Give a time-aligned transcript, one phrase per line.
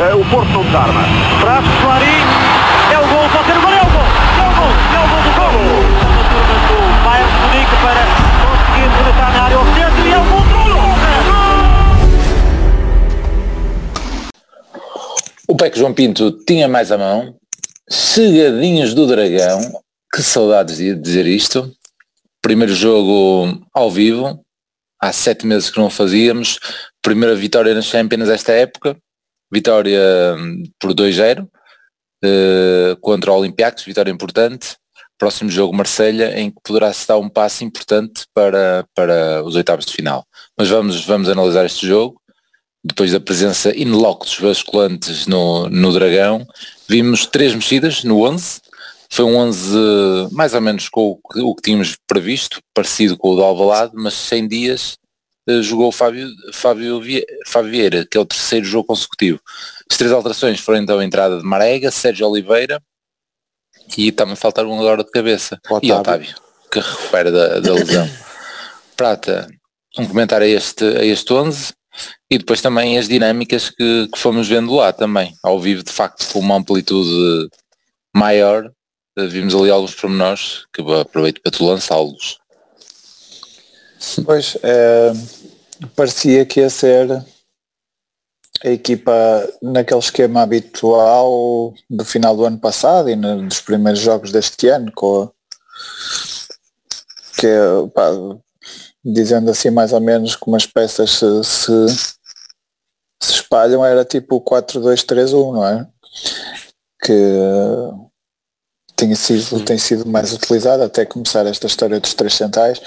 [0.00, 1.02] uh, o Porto não desarma.
[1.40, 2.24] Traz Clarim,
[2.92, 4.08] é o gol, pode ser o gol, é o gol,
[4.40, 5.52] é o gol, é o gol do gol.
[6.00, 8.02] A turma do Bayern Munique para
[8.40, 10.50] conseguir rematar na área ao centro e é o gol do
[15.48, 17.34] O PEC João Pinto tinha mais a mão,
[17.90, 19.60] chegadinhos do Dragão,
[20.14, 21.70] que saudades de dizer isto.
[22.40, 24.40] Primeiro jogo ao vivo,
[25.02, 26.58] há sete meses que não fazíamos.
[27.02, 28.96] Primeira vitória nas Champions esta época,
[29.52, 30.00] vitória
[30.38, 34.76] hum, por 2-0 uh, contra o Olympiacos, vitória importante.
[35.18, 39.84] Próximo jogo Marselha, em que poderá se dar um passo importante para, para os oitavos
[39.84, 40.24] de final.
[40.56, 42.20] Mas vamos, vamos analisar este jogo.
[42.82, 46.46] Depois da presença in loco dos basculantes no, no Dragão,
[46.88, 48.62] vimos três mexidas no 11.
[49.12, 49.76] Foi um 11
[50.32, 53.92] mais ou menos com o que, o que tínhamos previsto, parecido com o do Alvalade,
[53.94, 55.09] mas sem dias eh,
[55.62, 57.00] jogou o Fábio, Fábio,
[57.46, 59.40] Fábio Vieira, que é o terceiro jogo consecutivo.
[59.90, 62.80] As três alterações foram então a entrada de Marega, Sérgio Oliveira
[63.96, 65.60] e também faltar um agora de cabeça.
[65.68, 65.88] Otávio.
[65.88, 66.34] E Otávio,
[66.70, 68.08] que recupera da, da lesão.
[68.96, 69.48] Prata,
[69.98, 71.72] um comentário a este, a este 11
[72.30, 76.30] e depois também as dinâmicas que, que fomos vendo lá também, ao vivo de facto
[76.32, 77.48] com uma amplitude
[78.14, 78.70] maior,
[79.16, 82.38] eh, vimos ali alguns pormenores que aproveito para tu lançá-los.
[84.24, 85.12] Pois, é,
[85.94, 87.22] parecia que ia ser
[88.64, 89.12] a equipa
[89.62, 94.90] naquele esquema habitual do final do ano passado e no, dos primeiros jogos deste ano,
[94.92, 95.30] com a,
[97.38, 97.48] que
[97.94, 98.10] pá,
[99.04, 101.88] dizendo assim mais ou menos como as peças se, se,
[103.22, 105.86] se espalham, era tipo 4-2-3-1, não é?
[107.02, 107.14] Que
[108.96, 112.80] tem sido, tem sido mais utilizado até começar esta história dos três centais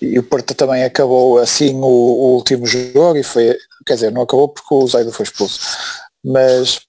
[0.00, 3.56] e o Porto também acabou assim o, o, último jogo e foi,
[3.86, 5.60] quer dizer, não acabou porque o Zaido foi expulso,
[6.24, 6.80] mas,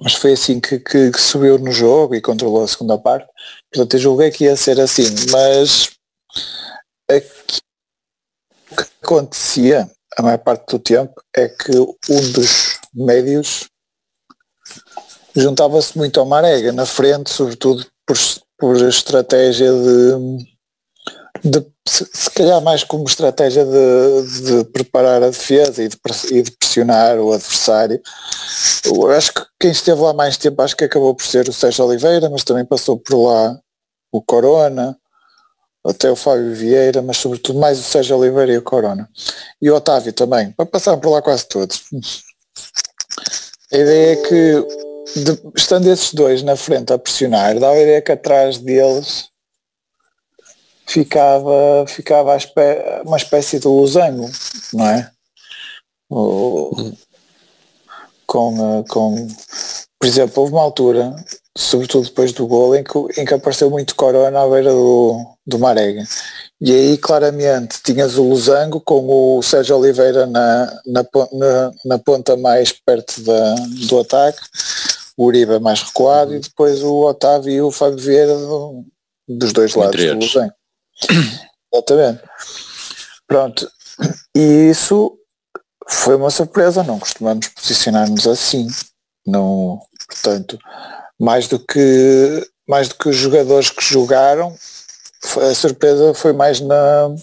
[0.00, 3.28] mas foi assim que, que, que, subiu no jogo e controlou a segunda parte.
[3.72, 5.90] Portanto, eu julguei que ia ser assim, mas
[8.70, 13.68] o que acontecia a maior parte do tempo é que um dos médios
[15.34, 18.16] juntava-se muito ao Marega na frente, sobretudo por,
[18.58, 20.51] por estratégia de
[21.44, 25.98] de, se, calhar mais como estratégia de, de preparar a defesa e de,
[26.30, 28.00] e de, pressionar o adversário.
[28.84, 31.84] Eu acho que quem esteve lá mais tempo acho que acabou por ser o Sérgio
[31.84, 33.58] Oliveira, mas também passou por lá
[34.12, 34.96] o Corona,
[35.84, 39.08] até o Fábio Vieira, mas sobretudo mais o Sérgio Oliveira e o Corona.
[39.60, 41.82] E o Otávio também, para passar por lá quase todos.
[43.72, 44.66] A ideia é que,
[45.56, 49.31] estando esses dois na frente a pressionar, dá a ideia que atrás deles
[50.92, 54.30] ficava, ficava espé uma espécie de losango,
[54.74, 55.10] não é?
[58.26, 59.28] Com, eh, com,
[59.98, 61.16] por exemplo, houve uma altura,
[61.56, 65.58] sobretudo depois do gol, em que, em que apareceu muito Corona à beira do, do
[65.58, 66.04] Marega.
[66.60, 72.36] E aí claramente tinhas o Losango com o Sérgio Oliveira na, na, na, na ponta
[72.36, 73.54] mais perto da,
[73.88, 74.40] do ataque,
[75.16, 76.36] o Uribe mais recuado uhum.
[76.36, 78.84] e depois o Otávio e o Fábio Vieira do,
[79.28, 80.54] dos dois lados do Losango.
[81.72, 82.22] Exatamente.
[83.26, 83.70] Pronto.
[84.36, 85.18] E isso
[85.88, 88.66] foi uma surpresa, não costumamos posicionar-nos assim.
[89.26, 90.58] Não, portanto,
[91.18, 94.56] mais do que mais do que os jogadores que jogaram,
[95.50, 97.14] a surpresa foi mais na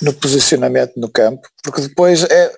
[0.00, 2.52] no posicionamento no campo, porque depois é,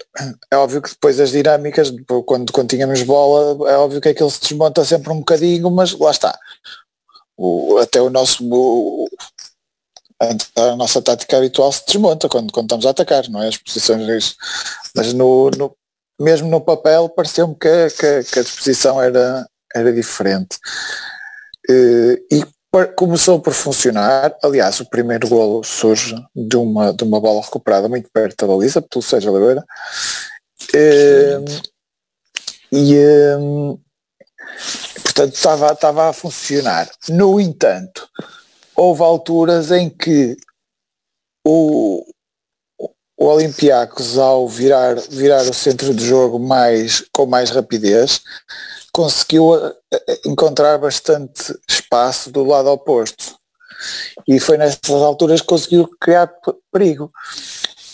[0.50, 1.92] é óbvio que depois as dinâmicas,
[2.24, 6.12] quando, quando tínhamos bola, é óbvio que aquilo se desmonta sempre um bocadinho, mas lá
[6.12, 6.38] está.
[7.36, 8.44] O, até o nosso
[10.56, 13.48] a nossa tática habitual se desmonta quando, quando estamos a atacar, não é?
[13.48, 14.36] As posições,
[14.94, 15.76] mas no, no
[16.20, 20.56] mesmo no papel pareceu-me que, que, que, a disposição era, era diferente.
[21.68, 22.44] Eh, e
[22.96, 28.08] começou por funcionar, aliás o primeiro golo surge de uma, de uma bola recuperada muito
[28.10, 29.64] perto da baliza, pelo Sérgio Oliveira,
[30.74, 31.38] eh,
[32.70, 33.36] e eh,
[35.02, 36.90] portanto estava, estava a funcionar.
[37.08, 38.08] No entanto,
[38.76, 40.36] houve alturas em que
[41.46, 42.04] o,
[43.18, 48.22] o Olympiacos ao virar, virar o centro do jogo mais, com mais rapidez
[48.92, 53.36] conseguiu eh, eh, encontrar bastante espaço do lado oposto
[54.28, 56.30] e foi nessas alturas que conseguiu criar
[56.70, 57.10] perigo.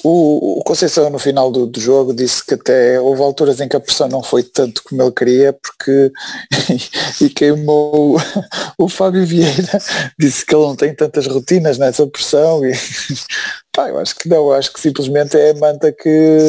[0.05, 3.77] O, o Conceição no final do, do, jogo disse que até houve alturas em que
[3.77, 6.13] a pressão não foi tanto como ele queria porque
[7.21, 8.17] e, queimou
[8.79, 9.81] o, Fábio Vieira,
[10.19, 12.73] disse que ele não tem tantas rotinas nessa pressão e
[13.75, 16.49] pá, eu acho que não, acho que simplesmente é a manta que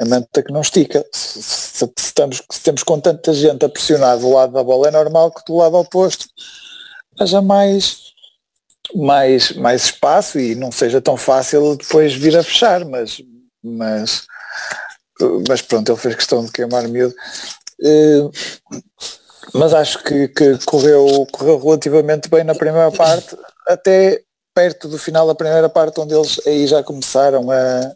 [0.00, 1.04] a manta que não estica.
[1.12, 4.88] Se, se, se, estamos, se temos com tanta gente a pressionar do lado da bola,
[4.88, 6.26] é normal que do lado oposto
[7.20, 8.14] haja mais,
[8.94, 13.22] mais, mais espaço e não seja tão fácil depois vir a fechar, mas,
[13.62, 14.26] mas,
[15.48, 17.14] mas pronto, ele fez questão de queimar miúdo.
[17.80, 18.30] Uh,
[19.54, 24.22] mas acho que, que, correu, correu relativamente bem na primeira parte, até
[24.54, 27.92] perto do final da primeira parte, onde eles aí já começaram a,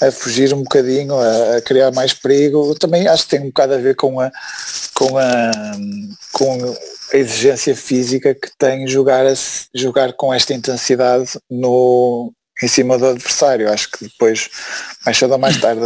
[0.00, 2.74] a, fugir um bocadinho, a, a, criar mais perigo.
[2.74, 4.30] Também acho que tem um bocado a ver com a,
[4.94, 5.50] com a,
[6.32, 6.76] com
[7.12, 9.34] a exigência física que tem jogar, a,
[9.74, 12.32] jogar com esta intensidade no,
[12.62, 13.72] em cima do adversário.
[13.72, 14.50] Acho que depois,
[15.04, 15.80] mais cedo ou mais tarde,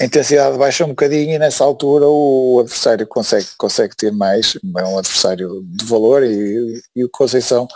[0.00, 4.84] a intensidade baixa um bocadinho e nessa altura o adversário consegue, consegue ter mais, é
[4.84, 7.66] um adversário de valor e, e o Conceição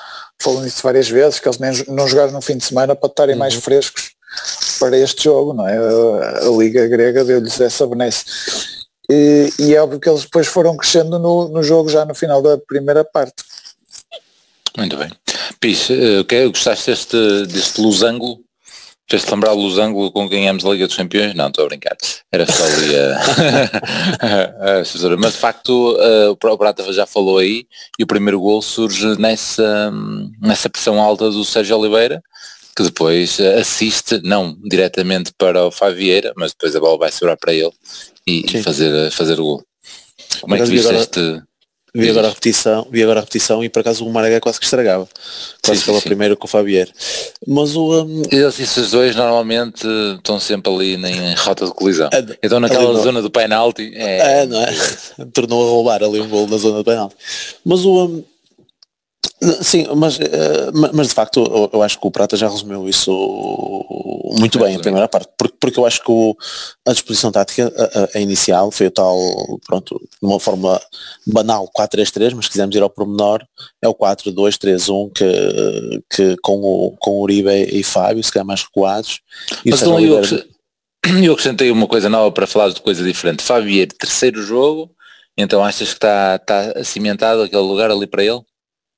[0.40, 3.34] falou nisso várias vezes, que eles nem, não jogaram no fim de semana para estarem
[3.34, 3.40] uhum.
[3.40, 4.17] mais frescos
[4.78, 5.76] para este jogo, não é?
[5.76, 8.24] A, Liga Grega deu-lhes essa benesse.
[9.10, 12.42] E, e, é óbvio que eles depois foram crescendo no, no jogo já no final
[12.42, 13.42] da primeira parte.
[14.76, 15.10] Muito bem.
[15.60, 18.40] Pis, uh, que, gostaste deste, deste losango?
[19.10, 21.34] Fez-te lembrar o losango com quem ganhamos a Liga dos Campeões?
[21.34, 21.96] Não, estou a brincar.
[22.30, 23.16] Era só ali a,
[25.14, 27.66] a, Mas de facto uh, o Prata já falou aí
[27.98, 29.90] e o primeiro gol surge nessa,
[30.38, 32.22] nessa pressão alta do Sérgio Oliveira
[32.78, 37.52] que depois assiste, não diretamente para o Favieira, mas depois a bola vai sobrar para
[37.52, 37.72] ele
[38.24, 39.64] e, e fazer, fazer o gol.
[40.40, 41.42] Como é que viste este,
[41.92, 44.64] Vi agora a repetição, vi agora a repetição e por acaso o Maragá quase que
[44.64, 45.08] estragava.
[45.64, 46.88] Quase pela primeiro com o Fabier.
[47.44, 48.04] Mas o.
[48.04, 48.22] Um...
[48.30, 49.84] Eles, esses dois normalmente
[50.16, 52.10] estão sempre ali em rota de colisão.
[52.12, 53.90] É, então naquela zona do penalti.
[53.96, 54.42] É...
[54.42, 54.70] é, não é?
[55.34, 57.16] Tornou a roubar ali um gol na zona do penalti.
[57.64, 58.04] Mas o.
[58.04, 58.24] Um
[59.62, 63.12] Sim, mas, eh, mas de facto eu, acho que o Prata já resumiu isso
[64.36, 66.36] muito bem, a primeira parte, porque, porque eu acho que o,
[66.86, 69.16] a disposição tática a, a, inicial foi o tal,
[69.64, 70.80] pronto, de uma forma
[71.24, 73.44] banal 4-3-3, mas se quisermos ir ao pormenor,
[73.80, 79.20] é o 4-2-3-1 que, que com, o, com Uribe e Fábio, se calhar mais recuados.
[79.64, 80.20] mas não, eu,
[81.22, 83.42] eu acrescentei uma coisa nova para falar de coisa diferente.
[83.42, 84.90] Fábio, terceiro jogo,
[85.36, 88.40] então achas que está, está cimentado aquele lugar ali para ele?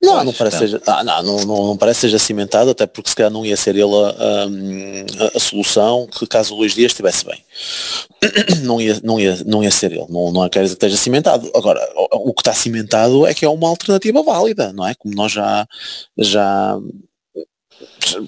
[0.03, 3.15] Não, não parece, seja, ah, não, não, não, não, parece seja cimentado, até porque se
[3.15, 7.23] calhar não ia ser ele a, a, a, solução que caso o Luís Dias estivesse
[7.23, 7.43] bem.
[8.63, 11.51] Não ia, não ia, não ia ser ele, não, não quer dizer que esteja cimentado.
[11.55, 14.93] Agora, o, o que está cimentado é que é uma alternativa válida, não é?
[14.93, 15.67] Como nós já,
[16.17, 16.77] já,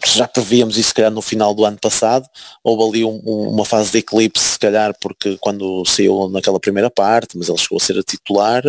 [0.06, 2.28] já prevíamos isso se calhar no final do ano passado,
[2.64, 6.90] houve ali um, um, uma fase de eclipse se calhar porque quando saiu naquela primeira
[6.90, 8.64] parte, mas ele chegou a ser a titular,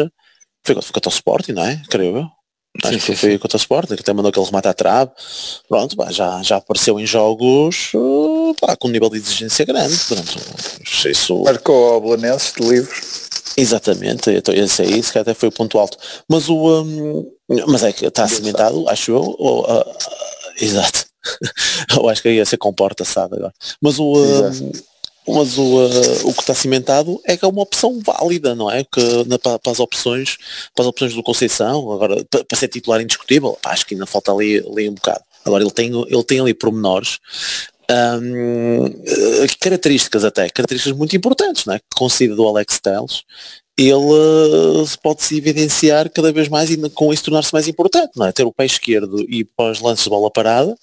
[0.65, 1.83] foi, foi contra o Sporting, não é?
[1.89, 2.34] Creio eu.
[2.83, 3.39] Acho sim, que foi sim.
[3.39, 5.11] contra o Sporting, que até mandou aquele remate à trave.
[5.69, 9.97] Pronto, pá, já, já apareceu em jogos uh, pá, com um nível de exigência grande.
[10.09, 10.39] Pronto,
[11.09, 11.43] isso...
[11.45, 12.95] Marcou o Belenenses de livro.
[13.57, 15.97] Exatamente, então, esse aí se até foi o ponto alto.
[16.29, 17.33] Mas o um,
[17.69, 19.37] mas é que está cimentado, acho eu.
[19.39, 19.95] Ou, uh, uh,
[20.61, 21.07] exato.
[21.97, 23.53] eu acho que ia ser comporta assado agora.
[23.81, 24.73] Mas o um,
[25.27, 28.85] mas o, uh, o que está cimentado é que é uma opção válida, não é?
[28.85, 30.37] Que na, para, para, as opções,
[30.75, 34.07] para as opções do Conceição, agora para, para ser titular indiscutível, pá, acho que ainda
[34.07, 35.23] falta ali, ali um bocado.
[35.45, 37.19] Agora ele tem, ele tem ali pormenores,
[37.91, 41.81] um, eh, características até, características muito importantes, não é?
[41.95, 43.23] Consigo do Alex Telles,
[43.77, 48.33] ele uh, pode-se evidenciar cada vez mais e com isso tornar-se mais importante, não é?
[48.33, 50.77] Ter o pé esquerdo e pós lances de bola parada,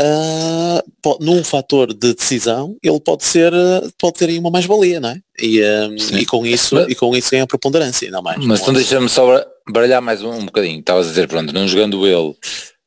[0.00, 3.52] uh, num fator de decisão, ele pode ser,
[3.98, 5.20] pode ter aí uma mais-valia, não é?
[5.40, 8.44] E, um, e, com isso, mas, e com isso ganha preponderância, ainda mais.
[8.44, 10.80] Mas então deixa-me só baralhar mais um, um bocadinho.
[10.80, 12.30] Estavas a dizer, pronto, não jogando ele,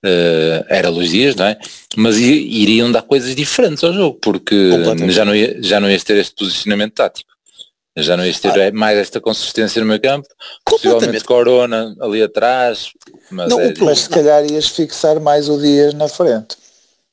[0.06, 1.58] uh, era Luís Dias, não é?
[1.96, 4.72] Mas iriam dar coisas diferentes ao jogo, porque
[5.10, 7.30] já não, ia, já não ias ter este posicionamento tático.
[7.98, 8.72] Já não ias ter ah.
[8.72, 10.26] mais esta consistência no meu campo,
[10.66, 12.92] possivelmente Corona ali atrás,
[13.30, 16.61] mas, não, é, mas se calhar ias fixar mais o Dias na frente.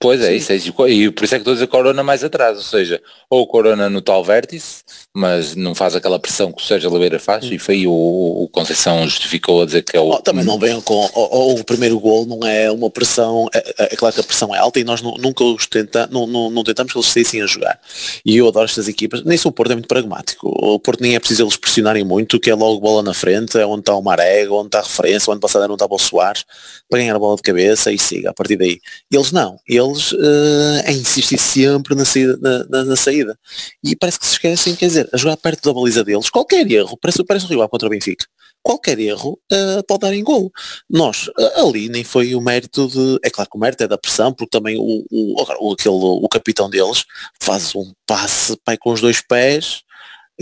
[0.01, 0.57] Pois é, isso é,
[0.89, 3.91] e por isso é que estou a dizer Corona mais atrás, ou seja, ou Corona
[3.91, 4.85] no tal vértice,
[5.19, 7.53] mas não faz aquela pressão que o Sérgio Oliveira faz, hum.
[7.53, 10.11] e foi o, o Conceição justificou a dizer que é o...
[10.11, 13.95] Oh, também não venham com, o, o, primeiro gol não é uma pressão, é, é,
[13.95, 16.63] é, claro que a pressão é alta e nós nunca os tenta, não, não, não
[16.63, 17.81] tentamos que eles saíssem a jogar,
[18.25, 21.17] e eu adoro estas equipas, nem só o Porto é muito pragmático, o Porto nem
[21.17, 24.03] é preciso eles pressionarem muito, que é logo bola na frente, é onde está o
[24.03, 26.45] Marega, onde está a referência, o ano passado era onde estava o Soares,
[26.89, 28.81] para ganhar a bola de cabeça e siga a partir daí.
[29.11, 33.39] Eles não, eles uh, é insistir sempre na saída, na, na, na, saída.
[33.85, 36.97] E parece que se esquecem, quer dizer, a jogar perto da baliza deles, qualquer erro,
[36.97, 38.27] parece, parece o rival contra o Benfica.
[38.63, 40.51] qualquer erro uh, pode dar em gol.
[40.89, 43.19] Nós, uh, ali nem foi o mérito de.
[43.23, 46.29] É claro que o mérito é da pressão, porque também o, o, o, aquele, o
[46.29, 47.05] capitão deles
[47.41, 49.83] faz um passe pai, com os dois pés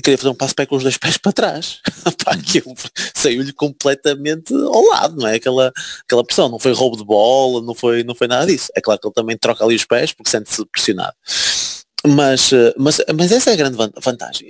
[0.03, 1.81] queria fazer um passo pé com os dois pés para trás.
[3.15, 5.37] Saiu-lhe completamente ao lado, não é?
[5.37, 5.73] Aquela,
[6.05, 8.71] aquela pressão, não foi roubo de bola, não foi, não foi nada disso.
[8.77, 11.15] É claro que ele também troca ali os pés porque sente-se pressionado.
[12.05, 14.47] Mas, eh, mas, mas essa é a grande vantagem.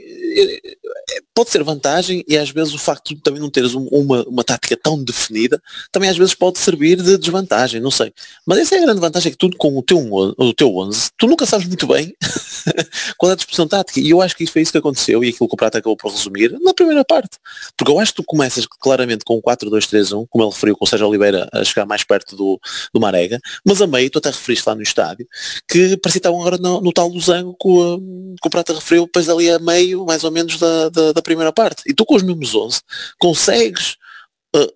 [1.34, 4.76] Pode ser vantagem e às vezes o facto de também não teres uma, uma tática
[4.76, 5.60] tão definida
[5.92, 8.12] também às vezes pode servir de desvantagem, não sei.
[8.44, 11.10] Mas essa é a grande vantagem, é que tudo com o teu, o teu 11,
[11.16, 12.14] tu nunca sabes muito bem
[13.16, 14.00] qual é a disposição tática.
[14.00, 15.96] E eu acho que isso foi isso que aconteceu e aquilo que o Prata acabou
[15.96, 17.38] por resumir na primeira parte.
[17.76, 21.08] Porque eu acho que tu começas claramente com 4-2-3-1, como ele referiu com o Sérgio
[21.08, 22.60] Oliveira a chegar mais perto do,
[22.92, 25.26] do Marega, mas a meio, tu até referiste lá no estádio,
[25.68, 27.98] que parecia que estavam agora no, no tal Lusango que o,
[28.40, 31.52] que o Prata referiu depois ali a meio, mais ou menos, da, da, da primeira
[31.52, 31.82] parte.
[31.86, 32.80] E tu com os mesmos 11
[33.18, 33.96] consegues
[34.54, 34.72] uh,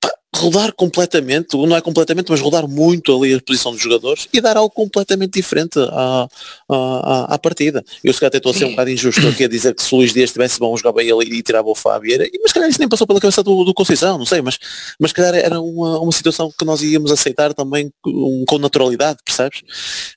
[0.00, 4.40] pá, rodar completamente, não é completamente, mas rodar muito ali a posição dos jogadores e
[4.40, 6.28] dar algo completamente diferente à,
[6.68, 7.84] à, à partida.
[8.02, 9.94] Eu se calhar até estou a ser um bocado injusto aqui a dizer que se
[9.94, 12.68] o Luís Dias estivesse bom, jogava ele e tirava o Fábio, era, mas se calhar
[12.68, 14.58] isso nem passou pela cabeça do, do Conceição, não sei, mas,
[15.00, 19.18] mas se calhar era uma, uma situação que nós íamos aceitar também com, com naturalidade,
[19.24, 19.62] percebes?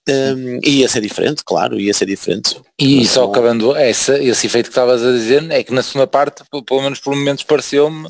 [0.07, 2.57] Um, e ia ser diferente, claro, ia ser diferente.
[2.79, 6.43] E só acabando essa, esse efeito que estavas a dizer, é que na segunda parte,
[6.65, 8.07] pelo menos por momentos pareceu-me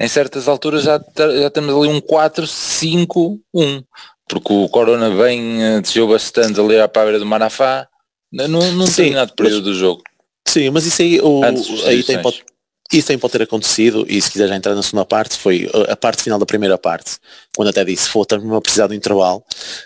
[0.00, 3.84] em certas alturas já, já temos ali um 4-5-1,
[4.28, 7.86] porque o Corona vem, eh, desceu bastante ali à beira do Marafá,
[8.32, 10.02] num, num determinado período mas, do jogo.
[10.46, 11.42] Sim, mas isso aí, o,
[11.86, 12.44] aí tem, pode,
[12.92, 15.96] isso tem pode ter acontecido, e se quiser já entrar na segunda parte, foi a
[15.96, 17.16] parte final da primeira parte,
[17.56, 19.42] quando até disse, foi estamos a precisar do intervalo,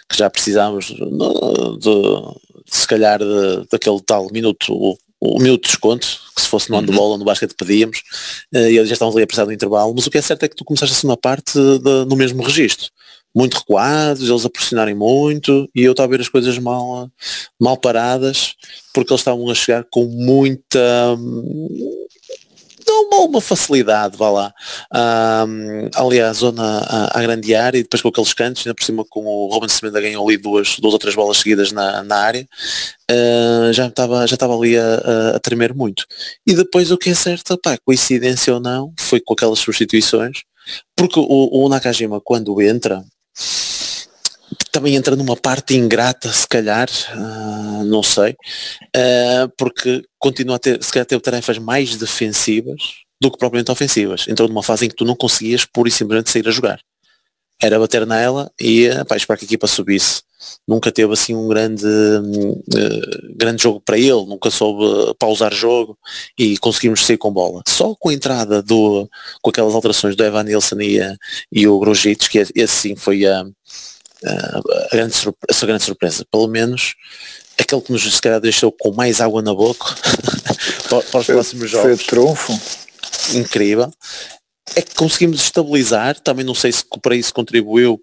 [0.09, 1.91] que já precisávamos de, de,
[2.67, 7.13] se calhar de, daquele tal minuto o de desconto, que se fosse no handball uhum.
[7.13, 8.03] ou no basquete pedíamos,
[8.53, 10.49] e eles já estavam ali a precisar do intervalo, mas o que é certo é
[10.49, 12.89] que tu começaste a segunda parte de, no mesmo registro.
[13.35, 17.11] Muito recuados, eles a pressionarem muito, e eu estava a ver as coisas mal,
[17.61, 18.55] mal paradas,
[18.95, 21.17] porque eles estavam a chegar com muita
[22.93, 24.55] uma, facilidade, vá lá,
[25.47, 28.85] um, ali à zona, à, à, grande área e depois com aqueles cantos, ainda por
[28.85, 32.17] cima com o Robin Semenda ganhou ali duas, duas ou três bolas seguidas na, na
[32.17, 32.49] área,
[33.11, 36.05] uh, já estava já estava ali a, a, tremer muito.
[36.47, 40.43] E depois o que é certo, pá, coincidência ou não, foi com aquelas substituições,
[40.97, 43.05] porque o, o Nakajima quando entra,
[44.79, 50.83] também entra numa parte ingrata, se calhar, uh, não sei, uh, porque continua a ter,
[50.83, 52.81] se calhar, ter tarefas mais defensivas
[53.21, 54.27] do que propriamente ofensivas.
[54.29, 56.81] Entrou numa fase em que tu não conseguias pura e simplesmente sair a jogar.
[57.61, 60.23] Era bater nela e pá, esperar que a equipa subisse.
[60.67, 65.99] Nunca teve assim um grande, uh, grande jogo para ele, nunca soube pausar jogo
[66.39, 67.63] e conseguimos sair com bola.
[67.67, 69.11] Só com a entrada do,
[69.43, 71.01] com aquelas alterações do Evan Nilsson e,
[71.51, 73.45] e o Grosjic, que esse sim foi a,
[74.25, 75.15] a, grande
[75.49, 76.25] a sua grande surpresa.
[76.31, 76.95] Pelo menos
[77.59, 79.95] aquele que nos se calhar deixou com mais água na boca
[80.89, 82.03] para, para, os foi, próximos jogos.
[82.03, 82.61] Foi trunfo.
[83.35, 83.93] Incrível.
[84.75, 88.01] É que conseguimos estabilizar, também não sei se para isso contribuiu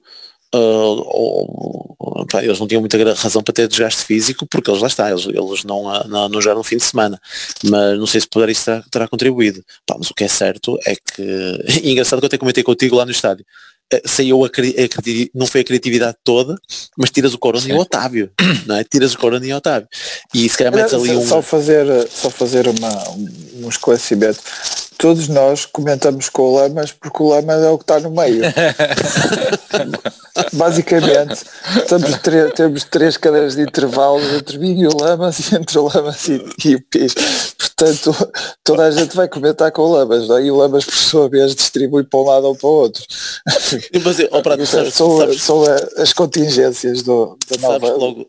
[0.53, 4.87] Uh, ou, ou, eles não tinham muita razão para ter desgaste físico porque eles lá
[4.87, 7.19] está, eles, eles não, não, não jogaram no fim de semana
[7.63, 10.79] mas não sei se poder isso terá, terá contribuído Pá, mas o que é certo
[10.85, 13.45] é que engraçado que eu até comentei contigo lá no estádio
[14.05, 16.55] saiu a, a, não foi a criatividade toda,
[16.97, 17.71] mas tiras o Corona Sim.
[17.71, 18.31] e o Otávio,
[18.65, 18.83] não é?
[18.83, 19.87] Tiras o Corona e o Otávio.
[20.33, 21.27] E se calhar metes ali só, um...
[21.27, 23.09] Só fazer, só fazer uma,
[23.55, 24.39] um esclarecimento.
[24.97, 28.41] Todos nós comentamos com o Lamas porque o Lamas é o que está no meio.
[30.53, 31.43] Basicamente,
[31.87, 36.27] temos, temos três cadeiras de intervalo entre mim e o Lamas e entre o Lamas
[36.27, 37.13] e, e o Pis.
[37.57, 38.31] Portanto,
[38.63, 40.45] toda a gente vai comentar com o Lamas, não é?
[40.45, 43.03] e o Lamas, por sua vez, distribui para um lado ou para o outro.
[44.03, 45.63] Mas, oh, prato, sabes, são, sabes, são
[45.97, 47.93] as contingências do, da nova.
[47.93, 48.25] Logo,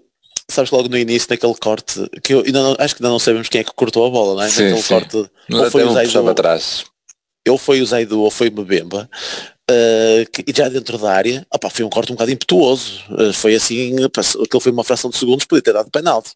[0.50, 3.48] sabes logo no início daquele corte, que eu ainda não, acho que ainda não sabemos
[3.48, 4.48] quem é que cortou a bola, não é?
[4.48, 4.88] Sim, Naquele sim.
[4.88, 5.30] corte.
[5.50, 6.84] Ou foi o Zaidu, atrás.
[7.48, 9.08] Ou foi o Zaidu ou foi o Mbemba.
[9.68, 13.02] Uh, e já dentro da área, opa, foi um corte um bocado impetuoso.
[13.10, 16.32] Uh, foi assim, aquilo foi uma fração de segundos, podia ter dado penalti.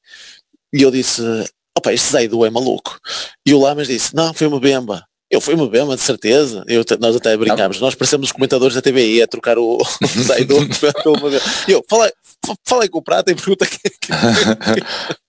[0.73, 1.23] E eu disse,
[1.77, 2.99] opa, este Zaidu é maluco.
[3.47, 5.07] E o Lamas disse, não, foi uma bemba.
[5.31, 6.65] Eu fui uma bema, de certeza.
[6.67, 7.81] Eu, nós até brincámos.
[7.81, 10.57] Nós parecemos os comentadores da TVI a trocar o, o Zaidu
[11.03, 11.31] pelo uma
[11.69, 12.13] E eu, falei,
[12.67, 14.09] falei com o Prata e pergunta que, que,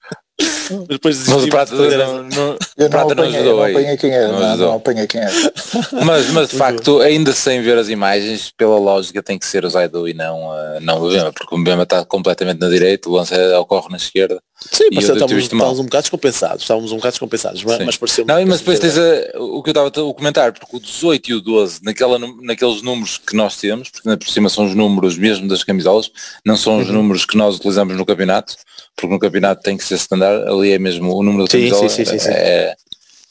[0.72, 3.98] Mas depois mas o Prata não, não, não, eu não, Prata apanhei, não ajudou não
[3.98, 5.32] quem era, não, não, apanhei quem era.
[6.04, 9.70] Mas, mas de facto, ainda sem ver as imagens, pela lógica tem que ser o
[9.70, 13.14] Zaidu e não, uh, não o Bema, porque o Bema está completamente na direita, o
[13.14, 17.64] lance ocorre na esquerda Sim, mas estávamos, estávamos um bocado descompensados, estávamos um bocado descompensados,
[17.64, 20.78] mas, mas pareceu Não, mas depois tens a, o que eu estava a comentar, porque
[20.78, 24.50] o 18 e o 12, naquela, naqueles números que nós temos, porque na por cima
[24.50, 26.12] são os números mesmo das camisolas,
[26.46, 26.94] não são os uhum.
[26.94, 28.56] números que nós utilizamos no campeonato,
[28.96, 32.06] porque no campeonato tem que ser standard, ali é mesmo o número da camisola, sim,
[32.06, 32.76] sim, sim, é,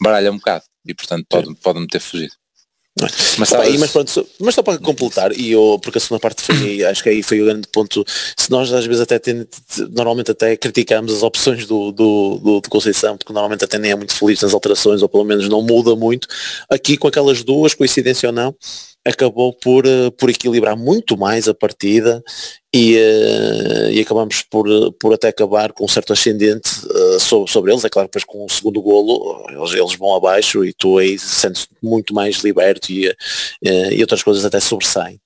[0.01, 2.33] baralha um bocado, e portanto pode, pode-me ter fugido.
[3.39, 6.43] Mas, tá aí, mas, pronto, mas só para completar, e eu, porque a segunda parte
[6.43, 8.05] foi, acho que aí foi o grande ponto,
[8.37, 9.21] se nós às vezes até
[9.91, 13.95] normalmente até criticamos as opções do, do, do, do, Conceição, porque normalmente até nem é
[13.95, 16.27] muito feliz nas alterações, ou pelo menos não muda muito,
[16.69, 18.55] aqui com aquelas duas, coincidência ou não,
[19.07, 22.23] acabou por, eh, por equilibrar muito mais a partida
[22.73, 24.67] e, uh, e acabamos por,
[25.01, 26.69] por até acabar com um certo ascendente
[27.19, 27.85] sobre, sobre eles.
[27.85, 31.67] É claro, depois com o segundo golo eles, eles vão abaixo e tu aí sentes
[31.83, 33.13] muito mais liberto e,
[33.63, 35.21] e outras coisas até sobressaem.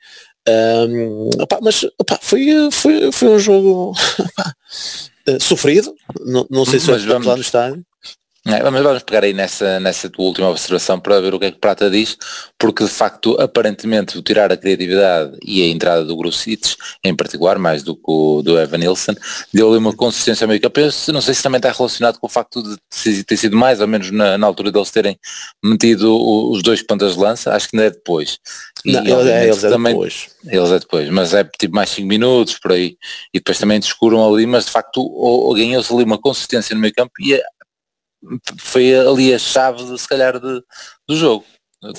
[0.47, 3.93] Um, opa, mas opa, foi, foi, foi um jogo
[5.27, 7.85] opa, sofrido, não, não sei se mas vamos lá no estádio.
[8.47, 11.51] É, mas vamos pegar aí nessa, nessa tua última observação para ver o que é
[11.51, 12.15] que Prata diz,
[12.59, 17.59] porque de facto, aparentemente, o tirar a criatividade e a entrada do Grucic, em particular,
[17.59, 19.15] mais do que o do Evan Nilsson,
[19.53, 20.79] deu-lhe uma consistência meio campo.
[21.09, 24.11] Não sei se também está relacionado com o facto de ter sido mais ou menos
[24.11, 25.19] na, na altura deles terem
[25.65, 26.15] metido
[26.51, 28.39] os dois pontas de lança, acho que ainda é depois.
[28.85, 30.29] E, não, eles, é, eles é também, depois.
[30.45, 32.99] Eles é depois, mas é tipo mais 5 minutos por aí,
[33.33, 37.13] e depois também descuram ali, mas de facto ganhou-se ali uma consistência no meio campo
[37.21, 37.41] e
[38.59, 40.63] foi ali a chave, de, se calhar, de,
[41.07, 41.45] do jogo.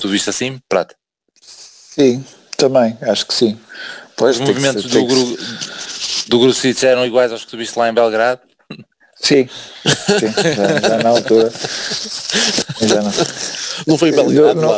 [0.00, 0.94] Tu viste assim, Prata?
[1.40, 2.24] Sim,
[2.56, 3.58] também, acho que sim.
[4.16, 5.38] Pois Os movimentos ser, do, gru,
[6.28, 8.40] do Grucic eram iguais aos que tu viste lá em Belgrado?
[9.18, 11.50] Sim, sim já, já, na altura.
[12.82, 13.12] Já não.
[13.86, 14.76] não foi em Belgrado, não, não,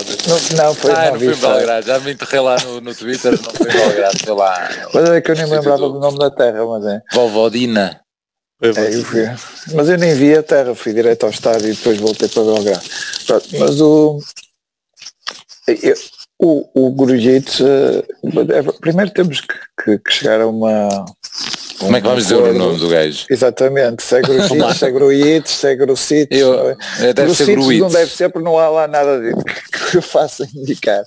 [0.57, 3.33] não, foi, ah, não, não foi em Belgrado, já me enterrei lá no, no Twitter,
[3.33, 4.71] não foi em Belgrado, foi lá.
[4.95, 7.03] Mas é que eu nem me lembrava do nome da terra, mas é.
[7.13, 8.01] Vovodina.
[8.61, 9.25] É, eu fui,
[9.73, 12.83] mas eu nem vi a terra, fui direto ao estádio e depois voltei para Belgrado.
[13.57, 14.21] Mas o,
[15.69, 15.95] eu,
[16.41, 20.89] o, o Grujic, uh, primeiro temos que, que, que, chegar a uma.
[21.79, 23.27] Como é que vamos dizer o nome do gajo?
[23.31, 26.29] Exatamente, se é Grujic, se é Grujic, se é Grucic.
[26.33, 27.13] Eu, é?
[27.13, 27.81] deve ser Grujic.
[27.81, 29.33] não deve ser porque não há lá nada de,
[29.91, 31.05] que eu faça indicar.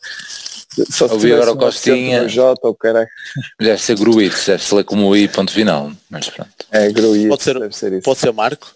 [0.89, 2.27] Só se Ouvi agora o Costinha.
[2.27, 2.77] J, ou
[3.59, 5.91] Deve ser Gruitz, deve ser como o I ponto final.
[6.09, 6.51] Mas pronto.
[6.71, 8.03] É Gruitz, pode ser, deve ser isso.
[8.03, 8.71] Pode ser Marco?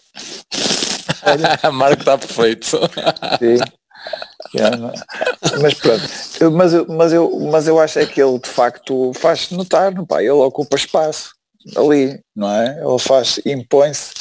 [1.72, 2.68] Marco está perfeito.
[3.40, 3.58] Sim.
[4.54, 4.78] Yeah,
[5.60, 6.04] mas pronto,
[6.52, 10.22] mas, mas, eu, mas eu acho é que ele de facto faz notar, não, pá,
[10.22, 11.32] ele ocupa espaço
[11.76, 12.80] ali, não é?
[12.80, 14.14] Ele faz, impõe-se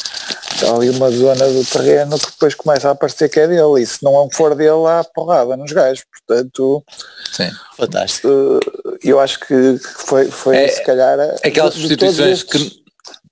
[0.63, 3.87] Há ali uma zona do terreno que depois começa a aparecer que é dele e
[3.87, 6.85] se não for dele há porrada nos gajos, portanto
[7.33, 8.29] Sim, fantástico.
[8.29, 8.61] Uh,
[9.03, 12.85] eu acho que foi, foi é, se calhar aquelas substituições que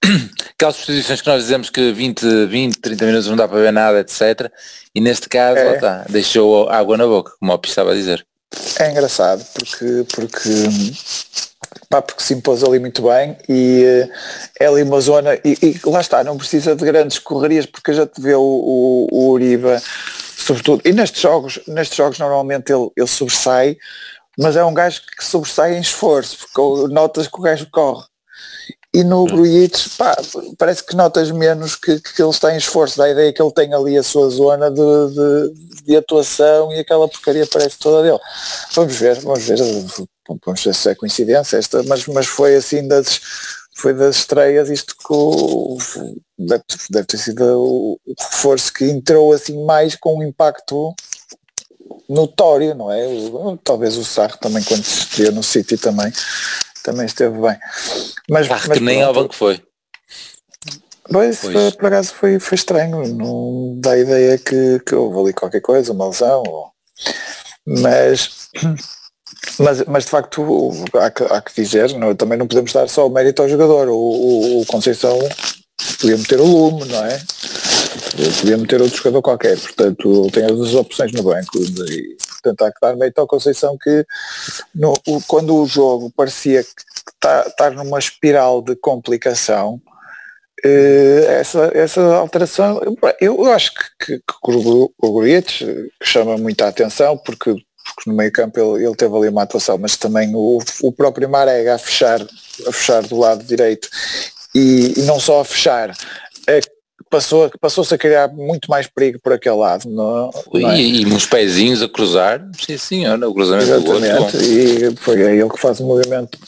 [0.54, 4.00] aquelas substituições que nós dizemos que 20, 20, 30 minutos não dá para ver nada,
[4.00, 4.50] etc.
[4.94, 5.78] E neste caso, é.
[5.78, 8.26] tá, deixou água na boca, como o Pi estava a dizer.
[8.78, 10.48] É engraçado porque, porque
[11.92, 14.10] pá, porque se impôs ali muito bem e uh,
[14.58, 18.06] é ali uma zona, e, e, lá está, não precisa de grandes correrias porque já
[18.06, 19.78] te vê o, o, o Uribe,
[20.38, 23.76] sobretudo, e nestes jogos, nestes jogos normalmente ele, ele sobressai,
[24.38, 28.06] mas é um gajo que sobressai em esforço, porque notas que o gajo corre.
[28.94, 30.14] E no Grujic, pá,
[30.58, 33.72] parece que notas menos que, que ele está em esforço, da ideia que ele tem
[33.72, 38.20] ali a sua zona de, de, de, atuação e aquela porcaria parece toda dele.
[38.74, 39.58] Vamos ver, vamos ver,
[40.44, 43.20] vamos ver se é coincidência esta, mas, mas foi assim das,
[43.74, 45.78] foi das estreias isto que o,
[46.38, 50.94] deve, deve ter sido o, o reforço que entrou assim mais com um impacto
[52.08, 53.02] notório, não é?
[53.64, 56.12] Talvez o Sarro também quando se estreou no City também
[56.82, 57.56] também esteve bem.
[58.28, 59.62] Mas, ah, mas que nem ao banco foi.
[61.10, 61.74] Pois, pois.
[61.74, 65.92] por acaso foi, foi estranho, não dá a ideia que, que houve ali qualquer coisa,
[65.92, 66.70] uma lesão, ou...
[67.66, 68.48] mas,
[69.58, 73.06] mas, mas de facto há que, há que dizer, não, também não podemos dar só
[73.06, 75.18] o mérito ao jogador, o, o, o Conceição
[76.00, 77.20] podia meter o lume, não é?
[78.40, 81.58] Podia meter outro jogador qualquer, portanto tem as opções no banco.
[81.58, 84.04] E, portanto há que dar mérito à Conceição que
[84.74, 86.70] no, o, quando o jogo parecia que
[87.14, 89.80] está tá numa espiral de complicação
[90.64, 92.80] eh, essa, essa alteração
[93.20, 95.66] eu, acho que, que, que o, Gurietes
[96.02, 99.96] chama muita atenção porque porque no meio campo ele, ele teve ali uma atuação, mas
[99.96, 103.88] também o, o próprio Marega a fechar, a fechar do lado direito
[104.54, 106.60] e, e não só a fechar, a
[107.12, 109.88] passou, passou-se a criar muito mais perigo por aquele lado.
[109.88, 110.80] Não, não é?
[110.80, 114.42] e, e uns pezinhos a cruzar, sim senhor, o cruzamento Exatamente, do outro.
[114.42, 116.38] E foi ele que faz um movimento,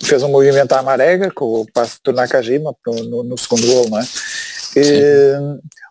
[0.00, 3.90] fez um movimento à marega com o passo do Nakajima no, no, no segundo gol,
[3.90, 4.04] não é?
[4.76, 5.34] E,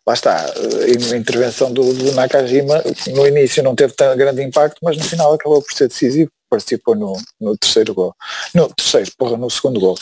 [0.07, 2.83] lá está, a intervenção do, do, Nakajima
[3.13, 6.95] no início não teve tão grande impacto, mas no final acabou por ser decisivo, participou
[6.95, 8.15] no, no terceiro gol.
[8.53, 9.97] No terceiro, porra, no segundo gol.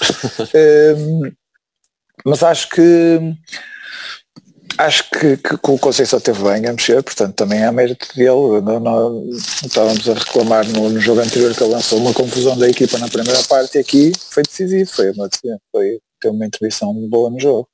[0.97, 1.31] um,
[2.25, 3.19] mas acho que
[4.77, 8.61] acho que, que, que o Conceição teve bem a mexer, portanto também há mérito dele.
[8.63, 12.69] Não, não, estávamos a reclamar no, no, jogo anterior que ele lançou uma confusão da
[12.69, 15.29] equipa na primeira parte e aqui foi decisivo, foi uma,
[15.71, 17.67] foi ter uma intervenção boa no jogo.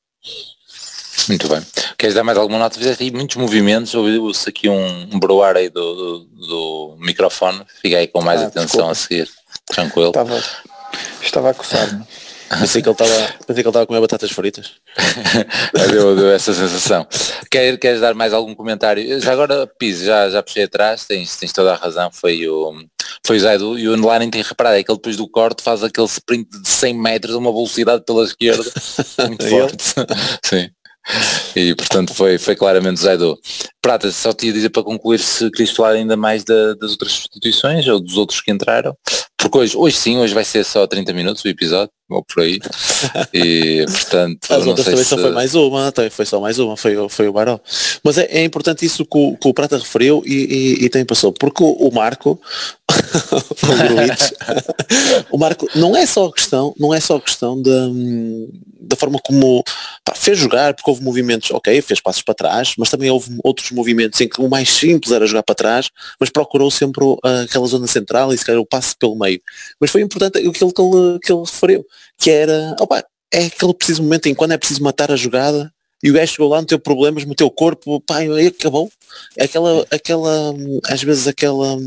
[1.28, 1.62] Muito bem.
[1.98, 2.78] Queres dar mais alguma nota?
[2.78, 7.98] Fizeste aí muitos movimentos, ouviu-se aqui um, um broar aí do, do, do, microfone, fica
[7.98, 8.92] aí com mais ah, atenção desculpa.
[8.92, 9.30] a seguir.
[9.66, 10.10] Tranquilo.
[10.10, 10.44] Estava,
[11.22, 12.06] estava a coçar-me.
[12.60, 14.74] Pensei que ele estava, pensei que ele estava a comer batatas fritas.
[15.90, 17.06] deu, deu essa sensação.
[17.50, 19.20] Quer, queres dar mais algum comentário?
[19.20, 22.72] Já agora, Pise, já, já puxei atrás, tens, tens toda a razão, foi o,
[23.26, 25.84] foi o Zaidu e o nem tem reparado, é que ele depois do corte faz
[25.84, 28.64] aquele sprint de 100 metros a uma velocidade pela esquerda,
[29.28, 29.84] muito forte.
[30.44, 30.70] Sim.
[31.56, 33.38] E portanto foi, foi claramente Zaidu.
[33.82, 37.12] Prata, só te ia dizer para concluir se querias falar ainda mais da, das outras
[37.12, 38.96] substituições ou dos outros que entraram.
[39.38, 42.60] Porque hoje, hoje sim, hoje vai ser só 30 minutos o episódio, ou por aí.
[43.32, 44.52] E portanto.
[44.52, 45.10] As outras também se...
[45.10, 47.60] só foi mais uma, também foi só mais uma, foi, foi o Baró.
[48.04, 51.06] Mas é, é importante isso que o, que o Prata referiu e, e, e também
[51.06, 52.42] passou, porque o, o Marco
[55.32, 57.90] o Marco não é só a questão, não é só a questão da,
[58.80, 59.64] da forma como
[60.04, 63.72] pá, fez jogar, porque houve movimentos, ok, fez passos para trás, mas também houve outros
[63.72, 67.68] movimentos em que o mais simples era jogar para trás, mas procurou sempre uh, aquela
[67.68, 69.42] zona central e se calhar o passe pelo meio.
[69.80, 71.86] Mas foi importante aquilo que ele, que ele referiu,
[72.18, 75.72] que era, opa, é aquele preciso momento em quando é preciso matar a jogada
[76.04, 78.92] e o gajo chegou lá, não teve problemas, meteu o corpo, pá, e acabou.
[79.40, 80.54] Aquela, aquela,
[80.88, 81.78] às vezes aquela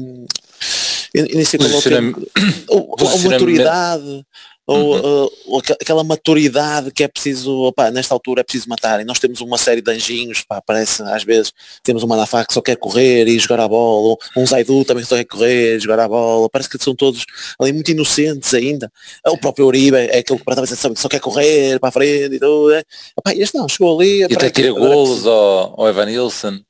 [1.19, 1.75] eu, nem sei qual é
[2.69, 4.25] ou, ou maturidade,
[4.65, 5.25] ou, uhum.
[5.25, 9.19] uh, ou, aquela maturidade que é preciso, opa, nesta altura é preciso matar, e nós
[9.19, 11.53] temos uma série de anjinhos, pá, parece, às vezes,
[11.83, 15.05] temos uma Manafá que só quer correr e jogar a bola, ou um Zaidu também
[15.05, 17.25] só quer correr e jogar a bola, parece que são todos
[17.59, 18.93] ali muito inocentes ainda,
[19.27, 22.75] o próprio Uribe é aquele que praticamente só quer correr para a frente e tudo,
[22.75, 22.85] é.
[23.17, 24.21] Opa, este não, chegou ali...
[24.21, 26.61] E até tira golos ao, ao Evan Nilsson.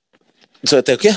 [0.72, 1.10] Até o quê?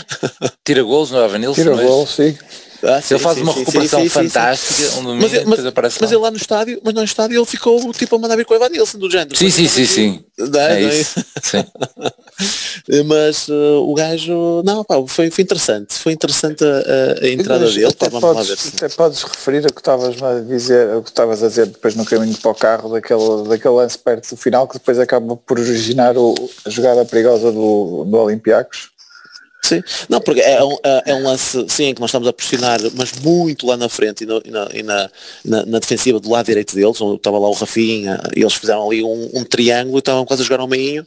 [0.66, 1.62] Tira golos no Evan Nilsson.
[1.62, 2.36] Tira golos, sim.
[2.84, 5.00] Ah, sim, ele faz sim, uma sim, recuperação fantástica.
[5.00, 5.60] Um mas, ele, mas,
[6.00, 8.54] mas ele lá no estádio, mas no estádio ele ficou tipo a mandar vir com
[8.54, 9.36] o Evanilson do género.
[9.36, 10.24] Sim, sim, sim, sim.
[10.40, 11.24] É, é isso.
[11.44, 11.64] sim.
[13.06, 15.94] mas uh, o gajo, não, pá, foi, foi interessante.
[15.94, 17.88] Foi interessante a, a entrada mas, dele.
[17.88, 21.48] Até, pá, podes, até podes referir a que estavas a dizer, o que estavas a
[21.48, 24.98] dizer depois no caminho para o carro, daquele, daquele lance perto do final que depois
[24.98, 26.34] acaba por originar o,
[26.66, 28.91] a jogada perigosa do, do Olympiacos
[29.64, 32.80] Sim, não, porque é um, é, é um lance, sim, que nós estamos a pressionar,
[32.96, 35.10] mas muito lá na frente e, no, e, na, e na,
[35.46, 38.88] na, na, defensiva do lado direito deles, onde estava lá o Rafinha, e eles fizeram
[38.88, 41.06] ali um, um triângulo e estavam quase a jogar ao meio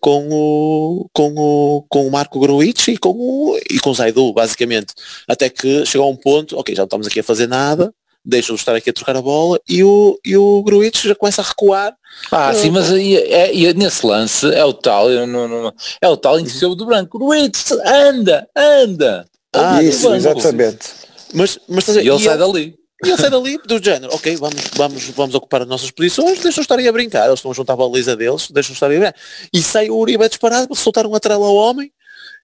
[0.00, 4.32] com o, com o, com o Marco Gruitch e com o, e com o Zaidu,
[4.32, 4.94] basicamente.
[5.26, 7.92] Até que chegou a um ponto, ok, já não estamos aqui a fazer nada,
[8.26, 11.44] deixam-o estar aqui a trocar a bola e o, e o Gruitch já começa a
[11.44, 11.94] recuar.
[12.32, 16.16] Ah, sim, mas aí, é, é, nesse lance é o tal, não, não, é o
[16.16, 17.18] tal em que se do branco.
[17.18, 19.26] Gruitch, anda, anda.
[19.54, 20.88] Ah, isso, exatamente.
[21.32, 22.74] Mas, mas, e ele sai dali.
[23.04, 26.62] E ele sai dali do género, ok, vamos, vamos, vamos ocupar as nossas posições, deixam
[26.62, 29.00] estar aí a brincar, eles estão a juntar a baliza deles, deixam estar aí a
[29.00, 29.20] brincar.
[29.52, 31.92] E sai o Uribe disparado, soltar uma trela ao homem,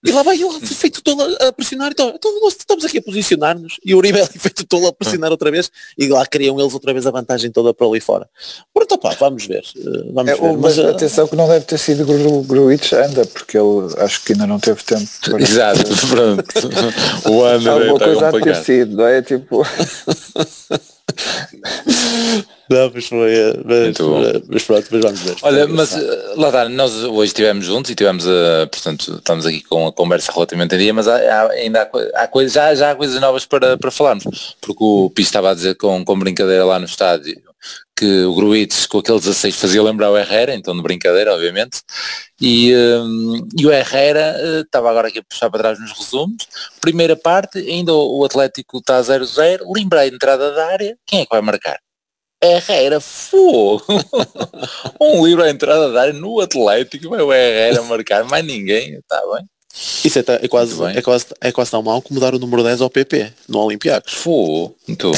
[0.04, 3.78] e lá vai ele feito tolo a pressionar, então, então nós estamos aqui a posicionar-nos
[3.84, 6.92] e o Uribe é feito tolo a pressionar outra vez e lá criam eles outra
[6.92, 8.28] vez a vantagem toda para ali fora.
[8.74, 9.64] Pronto, pá, vamos ver.
[9.76, 10.52] Eh, vamos é, ver.
[10.58, 14.32] Mas, mas, atenção que não deve ter sido o Gruitch anda, porque ele acho que
[14.32, 15.08] ainda não teve tempo.
[15.24, 15.42] Para...
[15.42, 17.30] Exato, pronto.
[17.30, 19.22] o Ander Alguma coisa a ter sido, não é?
[19.22, 19.62] Tipo.
[22.68, 23.34] Não, mas foi.
[23.34, 23.96] Eh, mas,
[24.48, 25.36] mas, pronto, mas vamos ver.
[25.42, 29.60] Olha, mas eh, lá está, nós hoje estivemos juntos e tivemos, uh, portanto, estamos aqui
[29.62, 32.92] com a conversa relativamente a dia, mas há, há, ainda há, há coisas, já, já
[32.92, 36.64] há coisas novas para, para falarmos, porque o Pis estava a dizer com, com brincadeira
[36.64, 37.51] lá no estádio
[37.96, 41.82] que o Gruitz com aquele 16 fazia lembrar o Herrera, então de brincadeira, obviamente,
[42.40, 46.48] e, um, e o Herrera uh, estava agora aqui a puxar para trás nos resumos,
[46.80, 51.20] primeira parte, ainda o, o Atlético está a 0-0, lembra a entrada da área, quem
[51.20, 51.78] é que vai marcar?
[52.42, 53.84] Herrera, fogo!
[55.00, 59.20] um livro à entrada da área no Atlético, vai o Herrera marcar, mais ninguém, está
[59.32, 59.46] bem?
[60.04, 62.82] Isso é, é, quase, é, quase, é quase tão mal como dar o número 10
[62.82, 64.12] ao PP, no Olympiacos.
[64.12, 65.12] Fogo, muito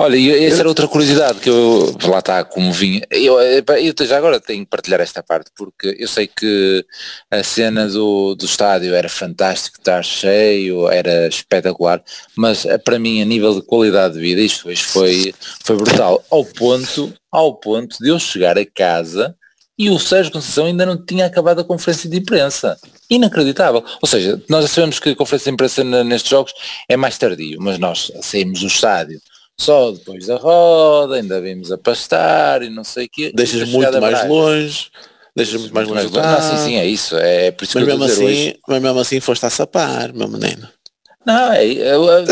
[0.00, 4.16] Olha, e essa era outra curiosidade que eu, lá está, como vinha, eu, eu já
[4.16, 6.86] agora tenho que partilhar esta parte, porque eu sei que
[7.28, 12.00] a cena do, do estádio era fantástico, estar cheio, era espetacular,
[12.36, 15.34] mas eh, para mim a nível de qualidade de vida isto, isto foi,
[15.64, 19.34] foi brutal, ao ponto, ao ponto de eu chegar a casa
[19.76, 22.78] e o Sérgio Conceição ainda não tinha acabado a conferência de imprensa.
[23.10, 23.84] Inacreditável.
[24.00, 26.52] Ou seja, nós já sabemos que a conferência de imprensa nestes jogos
[26.88, 29.20] é mais tardio, mas nós saímos do estádio
[29.60, 33.32] só depois da roda, ainda vimos a pastar e não sei o quê.
[33.34, 34.90] Deixas muito mais longe.
[35.34, 36.18] Deixas muito mais longe.
[36.18, 37.16] Ah, sim, sim, é isso.
[37.16, 38.58] É por isso mas, mesmo assim, hoje.
[38.66, 40.68] mas mesmo assim foste a sapar, meu menino.
[41.26, 42.26] Não, é, eu, eu, eu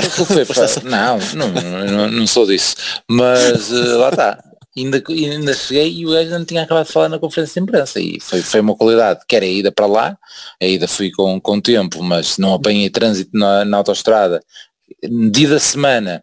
[1.34, 1.48] não,
[1.86, 2.76] não, não, sou disso.
[3.08, 4.42] Mas uh, lá está.
[4.76, 7.98] Ainda, ainda cheguei e o gajo não tinha acabado de falar na conferência de imprensa
[7.98, 10.18] e foi, foi uma qualidade, que era a ida para lá,
[10.60, 14.42] a ida fui com, com tempo, mas não apanhei trânsito na, na autostrada,
[15.30, 16.22] dia da semana,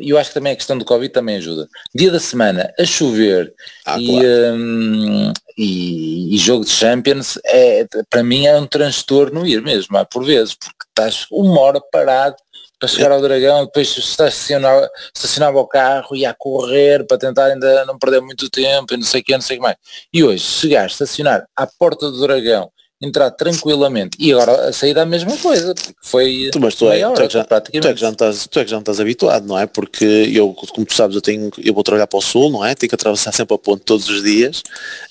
[0.00, 1.68] e eu acho que também a questão do Covid também ajuda.
[1.94, 3.54] Dia da semana a chover
[3.86, 4.26] ah, e, claro.
[4.54, 10.04] um, e, e, jogo de Champions é para mim é um transtorno ir mesmo, há
[10.04, 12.36] por vezes, porque estás uma hora parado
[12.78, 17.84] para chegar ao Dragão, depois estacionava, estacionava o carro e a correr para tentar ainda
[17.84, 19.76] não perder muito tempo e não sei o que, não sei o que mais.
[20.12, 24.16] E hoje chegar, estacionar à porta do Dragão entrar tranquilamente.
[24.18, 27.44] E agora a saída a mesma coisa foi tu, mas tu, é, tu, é já.
[27.44, 29.66] Tu é, que já não estás, tu é que já não estás habituado não é?
[29.66, 32.74] Porque eu como tu sabes eu tenho eu vou trabalhar para o sul não é?
[32.74, 34.62] Tenho que atravessar sempre a ponte todos os dias.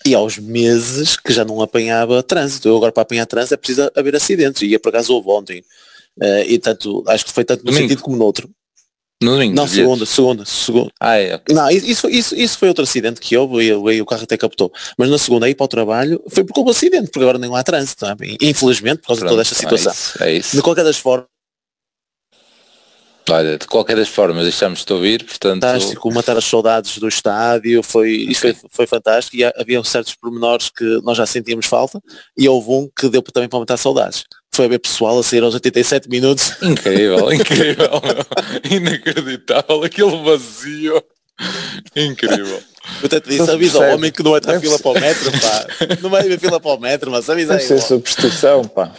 [0.06, 2.68] E aos meses que já não apanhava trânsito.
[2.68, 4.62] Eu agora para apanhar trânsito é preciso haver acidentes.
[4.62, 5.64] E por acaso houve ontem.
[6.22, 7.84] Uh, e tanto acho que foi tanto no Domingo.
[7.84, 8.50] sentido como no outro
[9.22, 9.56] no domingo?
[9.56, 10.92] Não, segunda, segunda, segunda.
[11.00, 11.36] Ah, é.
[11.36, 11.56] Okay.
[11.56, 14.72] Não, isso, isso, isso foi outro acidente que houve e, o carro até captou.
[14.98, 17.54] Mas na segunda, aí para o trabalho, foi por culpa do acidente, porque agora nem
[17.56, 18.16] há trânsito, é?
[18.42, 19.92] infelizmente, por causa Pronto, de toda esta situação.
[19.92, 20.56] É isso, é isso.
[20.56, 21.26] De qualquer das formas.
[23.30, 25.62] Olha, de qualquer das formas deixámos de ouvir, portanto...
[25.62, 30.70] Fantástico, matar as saudades do estádio, foi, isso foi, foi fantástico e havia certos pormenores
[30.70, 32.00] que nós já sentíamos falta
[32.38, 34.24] e houve um que deu também para matar saudades
[34.58, 36.52] foi a ver pessoal a sair aos 87 minutos.
[36.62, 38.02] Incrível, incrível,
[38.70, 41.02] inacreditável, aquele vazio.
[41.96, 42.62] Incrível.
[43.02, 45.32] Eu até te disse, avisa ao homem que não é a fila para o metro,
[45.32, 45.68] pá.
[46.02, 47.60] Não vai haver fila para o metro, mas avisa aí.
[47.60, 48.92] Deve ser superstição, pá.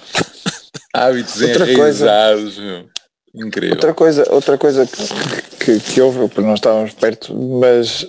[0.94, 2.84] Hábitos Outra enraizados, coisa...
[3.34, 3.74] Incrível.
[3.74, 8.06] Outra coisa, outra coisa que, que, que houve, porque não estávamos perto, mas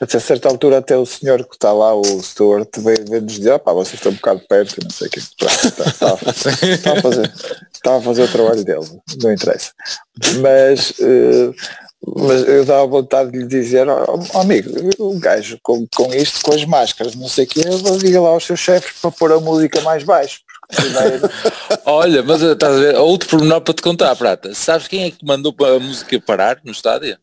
[0.00, 3.52] até certa altura até o senhor que está lá, o Stuart, veio, veio nos dizer,
[3.52, 5.18] ah, pá, vocês estão um bocado perto não sei o que.
[5.18, 7.32] Está, está, a fazer,
[7.72, 8.86] está a fazer o trabalho dele,
[9.20, 9.72] não interessa.
[10.40, 11.54] Mas, uh,
[12.16, 16.54] mas eu dava vontade de lhe dizer, oh, amigo, o gajo com, com isto, com
[16.54, 17.62] as máscaras, não sei o que,
[17.98, 20.40] diga lá aos seus chefes para pôr a música mais baixo.
[21.84, 24.54] Olha, mas eh, estás a ver, outro pormenor para te contar, Prata.
[24.54, 27.18] Sabes quem é que mandou a música parar no estádio?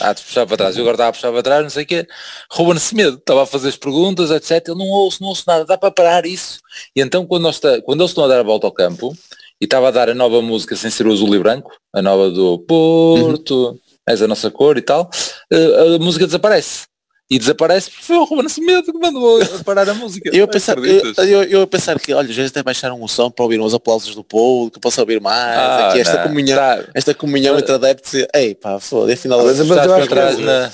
[0.00, 1.86] Ah, de puxar para trás, eu agora estava a puxar para trás, não sei o
[1.86, 2.06] quê.
[2.50, 4.68] Ruben-se medo, estava a fazer as perguntas, etc.
[4.68, 6.60] Ele não ouço, não ouço nada, dá para parar isso.
[6.94, 9.12] E então quando, nós está, quando eles estão a dar a volta ao campo,
[9.60, 12.30] e estava a dar a nova música sem ser o azul e branco, a nova
[12.30, 13.78] do Porto, uhum.
[14.06, 15.10] és a nossa cor e tal,
[15.50, 16.86] eh, a música desaparece
[17.28, 20.30] e desaparece porque foi o Ruben Nascimento que mandou parar a música.
[20.34, 23.30] eu, a pensar, eu, eu, eu a pensar que, olha, já até baixaram um som
[23.30, 26.56] para ouvir uns aplausos do povo, que possa ouvir mais, ah, aqui esta não, comunhão,
[26.56, 26.84] tá.
[26.94, 30.70] esta comunhão entre adeptos, ei pá, foda afinal mas, mas eu acho que na...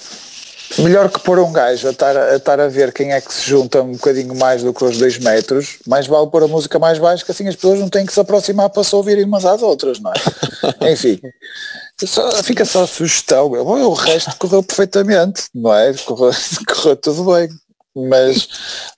[0.78, 3.48] Melhor que pôr um gajo a estar, a estar a ver quem é que se
[3.48, 6.98] junta um bocadinho mais do que os dois metros, mais vale pôr a música mais
[6.98, 9.60] baixa, que assim as pessoas não têm que se aproximar para se ouvirem umas às
[9.60, 10.92] outras, não é?
[10.92, 11.20] Enfim.
[12.06, 13.50] Só, fica só a sugestão.
[13.50, 15.92] O resto correu perfeitamente, não é?
[15.94, 16.32] Correu,
[16.66, 17.48] correu tudo bem.
[17.94, 18.48] Mas,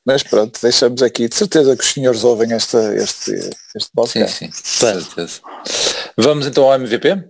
[0.07, 1.29] mas pronto, deixamos aqui.
[1.29, 3.33] De certeza que os senhores ouvem esta, este,
[3.75, 4.39] este podcast.
[4.39, 5.41] Sim, sim, certeza.
[6.17, 7.25] Vamos então ao MVP?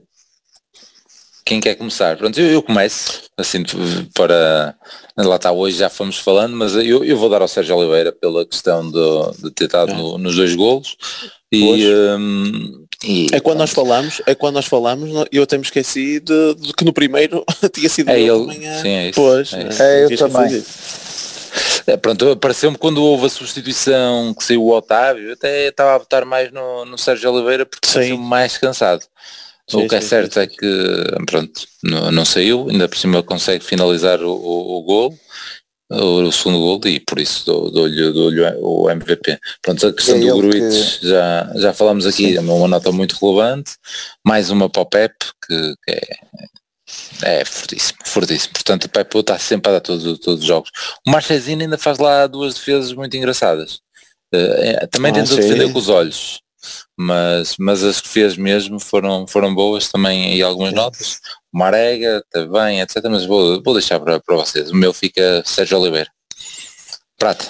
[1.47, 2.17] Quem quer começar?
[2.17, 3.63] Pronto, eu, eu começo, assim,
[4.15, 4.75] para...
[5.17, 8.47] Lá está, hoje já fomos falando, mas eu, eu vou dar ao Sérgio Oliveira pela
[8.47, 9.95] questão de, de ter estado é.
[9.95, 10.97] no, nos dois golos.
[11.53, 11.87] E,
[12.19, 16.55] um, e, é quando nós falamos, é quando nós falamos, eu até me esqueci de,
[16.55, 18.41] de que no primeiro tinha sido é ele.
[18.41, 19.21] Também, sim, é isso.
[19.21, 19.83] Pois, é, isso.
[19.83, 20.65] é eu também.
[21.87, 26.25] É, pronto, pareceu-me quando houve a substituição que saiu o Otávio, até estava a votar
[26.25, 29.05] mais no, no Sérgio Oliveira porque pareceu mais cansado.
[29.67, 33.23] Sim, o que é certo sim, é que pronto, não, não, saiu, ainda por cima
[33.23, 35.15] consegue finalizar o, o, o gol
[35.91, 39.39] o, segundo gol e por isso dou-lhe dou, dou o MVP.
[39.61, 41.09] Pronto, a questão é do Gruitch que...
[41.09, 42.37] já, já falamos aqui, Sim.
[42.37, 43.73] é uma nota muito relevante,
[44.25, 45.15] mais uma para o Pep,
[45.47, 48.55] que, que é, é fortíssimo, fortíssimo.
[48.55, 50.71] Portanto, o Pep está sempre a dar todos, todos os jogos.
[51.07, 53.81] O Marchezinho ainda faz lá duas defesas muito engraçadas.
[54.35, 56.41] Uh, também ah, tenta defender com os olhos,
[56.97, 61.21] mas, mas as que fez mesmo foram, foram boas também e algumas notas.
[61.53, 63.03] Marega, também, etc.
[63.11, 64.71] Mas vou, vou deixar para, para vocês.
[64.71, 66.11] O meu fica Sérgio Oliveira.
[67.19, 67.45] Prata.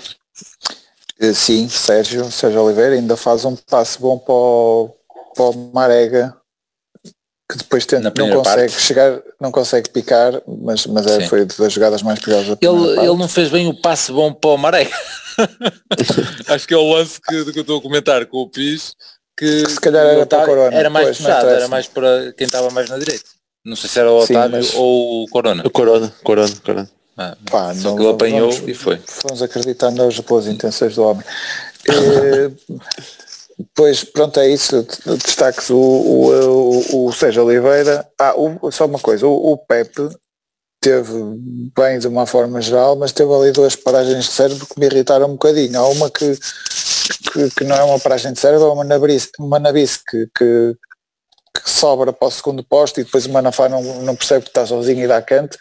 [1.20, 4.94] Eh, sim, Sérgio, Sérgio Oliveira ainda faz um passo bom para o,
[5.34, 6.36] para o Marega
[7.50, 8.80] que depois tenta, não consegue parte.
[8.80, 12.56] chegar não consegue picar, mas, mas é, foi das jogadas mais perigosas.
[12.60, 14.90] Ele, ele não fez bem o passe bom para o Maré.
[16.48, 18.94] Acho que é o lance que, que eu estou a comentar com o Pis,
[19.44, 22.88] que, se calhar era, para Corona, era mais puxado, era mais para quem estava mais
[22.88, 23.24] na direita.
[23.64, 24.74] Não sei se era o Otávio mas...
[24.74, 25.62] ou o Corona.
[25.64, 26.90] O Corona, Corona, Corona.
[27.16, 29.00] Ah, Pá, não, ele apanhou vamos, e foi.
[29.22, 31.24] Vamos acreditar nas boas intenções do homem.
[31.88, 32.50] Eh,
[33.74, 34.86] Pois, pronto, é isso.
[35.24, 38.06] Destaques o, o, o, o Sérgio Oliveira.
[38.18, 40.08] Ah, o, só uma coisa, o, o Pepe
[40.80, 41.12] teve
[41.74, 45.26] bem de uma forma geral, mas teve ali duas paragens de cérebro que me irritaram
[45.26, 45.78] um bocadinho.
[45.78, 46.38] Há uma que,
[47.32, 50.76] que, que não é uma paragem de cérebro, é uma nabice, uma nabice que, que,
[51.54, 54.66] que sobra para o segundo posto e depois o Manafá não, não percebe que está
[54.66, 55.58] sozinho e dá canto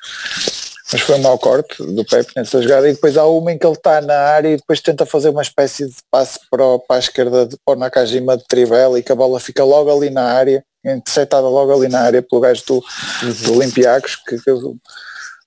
[0.94, 3.66] mas foi um mau corte do Pepe nessa jogada e depois há uma em que
[3.66, 6.98] ele está na área e depois tenta fazer uma espécie de passe para, o, para
[6.98, 10.12] a esquerda de, para o Nakajima de Trivela e que a bola fica logo ali
[10.12, 13.34] na área, interceptada logo ali na área pelo gajo do, uhum.
[13.44, 14.52] do Olympiacos que, que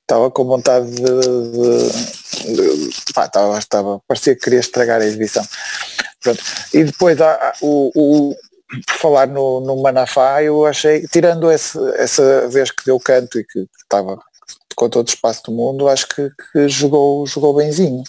[0.02, 5.46] estava com vontade de, de, de pá, estava, estava, parecia que queria estragar a exibição.
[6.26, 6.42] Pronto.
[6.74, 8.36] E depois há, o, o
[8.84, 13.44] por falar no, no Manafá, eu achei, tirando esse, essa vez que deu canto e
[13.44, 14.18] que estava
[14.74, 18.02] com todo o espaço do mundo, acho que, que, jogou, jogou benzinho.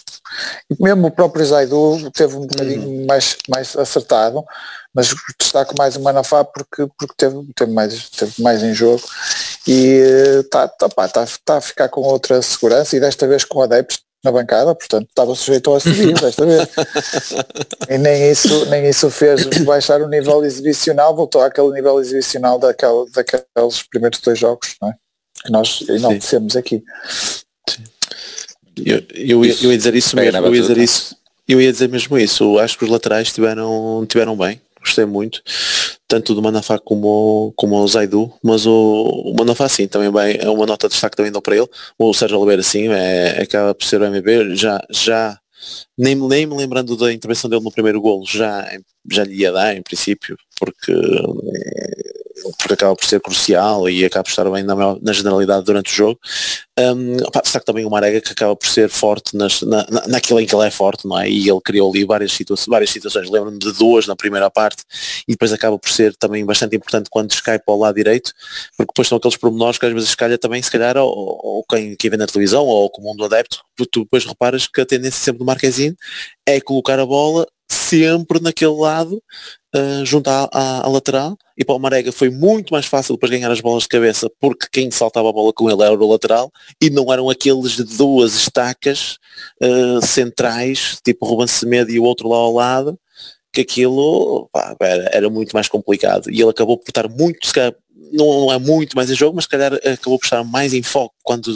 [0.68, 3.06] E mesmo o próprio Zaidu teve um bocadinho uhum.
[3.06, 4.44] mais, mais acertado,
[4.92, 9.02] mas destaco mais o Manafá porque, porque teve, teve, mais, teve mais em jogo
[9.66, 14.02] e está tá, tá, tá a ficar com outra segurança e desta vez com adeptos
[14.28, 16.68] na bancada, portanto estava sujeito a subir desta vez.
[17.88, 23.06] e nem isso, nem isso fez baixar o nível exibicional, voltou àquele nível exibicional daquele,
[23.12, 24.94] daqueles primeiros dois jogos, não é?
[25.44, 26.82] que nós enaltecemos aqui.
[28.84, 31.16] Eu, eu, ia, eu ia dizer isso mesmo, eu ia dizer isso,
[31.48, 35.42] eu ia dizer mesmo isso, eu acho que os laterais tiveram, tiveram bem, gostei muito,
[36.06, 40.48] tanto do Manafá como, como o Zaidu, mas o, o Manafá sim, também bem, é
[40.48, 43.84] uma nota de destaque também dou para ele, o Sérgio Oliveira sim, é, acaba por
[43.84, 45.38] ser o MB, já, já
[45.96, 48.66] nem, nem me lembrando da intervenção dele no primeiro golo, já,
[49.10, 50.92] já lhe ia dar em princípio, porque
[52.58, 55.94] porque acaba por ser crucial e acaba por estar bem na, na generalidade durante o
[55.94, 56.20] jogo.
[56.78, 60.46] Um, opa, que também o Marega que acaba por ser forte nas, na, naquilo em
[60.46, 61.28] que ele é forte, não é?
[61.28, 64.84] E ele criou ali várias, situa várias situações, lembro-me de duas na primeira parte
[65.26, 68.32] e depois acaba por ser também bastante importante quando Skype ao lado direito,
[68.76, 71.96] porque depois são aqueles pormenores que às vezes calha também, se calhar, ou, ou quem,
[71.96, 73.58] quem vê na televisão ou como um do adepto,
[73.90, 75.96] tu depois reparas que a tendência sempre do Marquezine
[76.46, 77.46] é colocar a bola
[77.88, 79.22] sempre naquele lado
[79.74, 83.30] uh, junto à, à, à, lateral e para o Marega foi muito mais fácil depois
[83.30, 86.52] ganhar as bolas de cabeça porque quem saltava a bola com ele era o lateral
[86.80, 89.18] e não eram aqueles de duas estacas
[89.62, 92.98] uh, centrais, tipo Ruben Semedo e o outro lá ao lado,
[93.52, 96.30] que aquilo pá, era, era, muito mais complicado.
[96.30, 97.38] E ele acabou por estar muito,
[98.12, 101.14] não, é muito mais em jogo, mas se calhar acabou por estar mais em foco
[101.22, 101.50] quando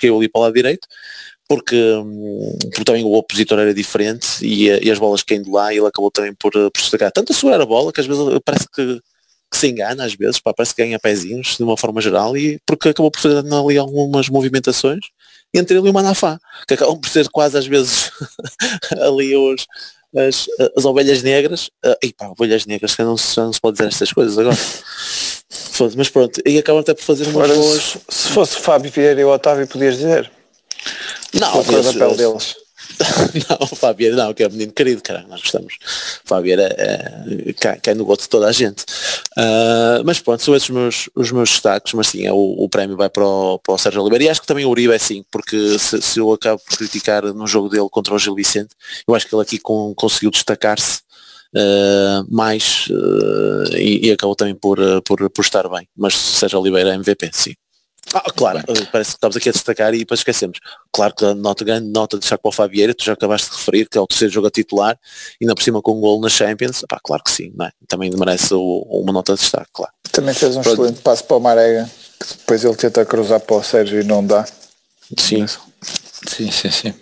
[0.00, 0.86] que ali para o lado direito
[1.48, 5.78] porque, hum, porque também o opositor era diferente e, e as bolas caindo lá e
[5.78, 7.10] ele acabou também por, eh, por estragar.
[7.10, 9.00] Tanto a segurar a bola que às vezes parece que,
[9.50, 12.60] que se engana às vezes, pá, parece que ganha pezinhos de uma forma geral e
[12.66, 15.06] porque acabou por fazer ali algumas movimentações
[15.54, 18.12] entre ele e o Manafá, que acabam por ser quase às vezes
[19.00, 19.66] ali os,
[20.14, 23.78] as, as ovelhas negras, uh, e pá, ovelhas negras que não se, não se pode
[23.78, 24.56] dizer estas coisas agora.
[25.96, 27.82] Mas pronto, e acabam até por fazer umas boas.
[27.82, 30.30] Se, se fosse Fábio Vieira e o Otávio podias dizer.
[31.38, 32.56] Não, o papel deles.
[33.50, 35.74] não, o Fabieira não, que é um menino querido, cara, nós gostamos.
[36.24, 38.82] O Fabieira é, cai, cai, no gosto de toda a gente.
[39.36, 42.68] Uh, mas pronto, são esses os meus, os meus destaques, mas sim, é o, o,
[42.68, 44.98] prémio vai para o, para o Sérgio Oliveira e acho que também o Uribe é
[44.98, 48.70] sim, porque se, se, eu acabo por criticar no jogo dele contra o Gil Vicente,
[49.06, 51.00] eu acho que ele aqui com, conseguiu destacar-se
[51.54, 55.86] uh, mais uh, e, e, acabou também por, por, por estar bem.
[55.96, 57.54] Mas Sérgio Oliveira é MVP, sim.
[58.14, 60.58] Ah, claro, parece que estamos aqui a destacar e depois esquecemos.
[60.92, 63.98] Claro que a nota grande nota de Chaco Fabieira, tu já acabaste de referir, que
[63.98, 64.98] é o terceiro jogo a titular,
[65.40, 67.70] e na por cima com um gol na Champions, pá, claro que sim, é?
[67.86, 69.92] também merece o, uma nota de destaque, claro.
[70.10, 70.82] Também fez um Pronto.
[70.82, 74.26] excelente passo para o Marega, que depois ele tenta cruzar para o Sérgio e não
[74.26, 74.46] dá.
[75.18, 75.46] Sim,
[76.26, 76.94] sim, sim, sim.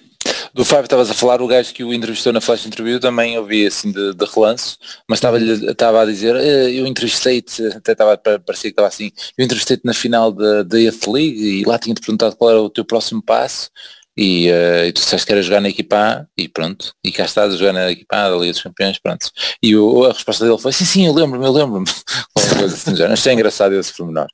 [0.57, 3.67] Do Fábio estavas a falar, o gajo que o entrevistou na Flash Interview também ouvi
[3.67, 8.69] assim de, de relance, mas estava, a dizer, eh, eu entrevistei-te, até estava, parecia que
[8.69, 12.63] estava assim, eu entrevistei-te na final da Youth League e lá tinha-te perguntado qual era
[12.63, 13.71] o teu próximo passo
[14.17, 17.25] e, uh, e tu disseste que era jogar na equipa A e pronto, e cá
[17.25, 19.31] estás a jogar na equipa A da Liga dos Campeões, pronto.
[19.63, 21.87] E o, a resposta dele foi, sim, sim, eu lembro-me, eu lembro-me.
[22.65, 24.27] assim, Achei engraçado esse pormenor.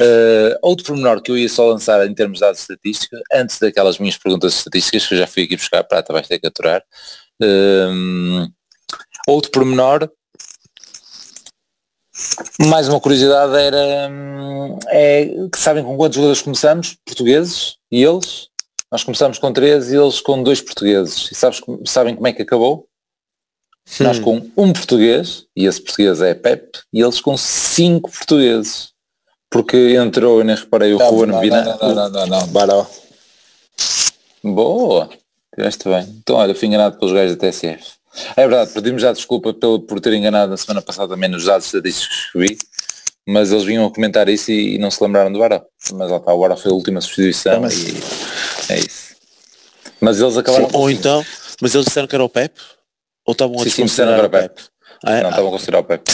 [0.00, 3.98] Uh, outro pormenor que eu ia só lançar em termos de dados estatística, antes daquelas
[3.98, 6.82] minhas perguntas estatísticas, que eu já fui aqui buscar a prata, vais ter que aturar.
[7.42, 8.46] Uh,
[9.26, 10.08] outro pormenor
[12.60, 16.96] Mais uma curiosidade era hum, é que sabem com quantos jogadores começamos?
[17.04, 18.48] Portugueses e eles?
[18.94, 21.28] Nós começamos com três e eles com dois portugueses.
[21.32, 22.86] E sabes, sabem como é que acabou?
[24.00, 24.04] Hum.
[24.04, 28.90] Nós com um português, e esse português é Pep, e eles com cinco portugueses.
[29.50, 31.64] Porque entrou, eu nem reparei, o Não, Juan não, Vina.
[31.82, 32.86] não, não, não, não, Baró.
[34.44, 35.10] Boa!
[35.52, 36.04] Tiveste bem.
[36.22, 37.94] Então olha, fui enganado pelos gajos da TSF.
[38.36, 41.66] É verdade, pedimos já desculpa pelo, por ter enganado na semana passada também nos dados
[41.66, 42.58] estatísticos que vi,
[43.26, 45.62] mas eles vinham a comentar isso e, e não se lembraram do Baró.
[45.94, 48.23] Mas lá está, o Baró foi a última substituição Mas- e
[48.68, 49.14] é isso.
[50.00, 51.24] Mas eles acabaram Ou com então,
[51.60, 52.54] mas eles disseram que era o Pep?
[53.26, 54.62] Ou estavam a Sim, sim, desconsiderar o era o Pep?
[55.04, 55.20] Ah, é?
[55.22, 56.12] Não, Ah, estavam a considerar o Pepe.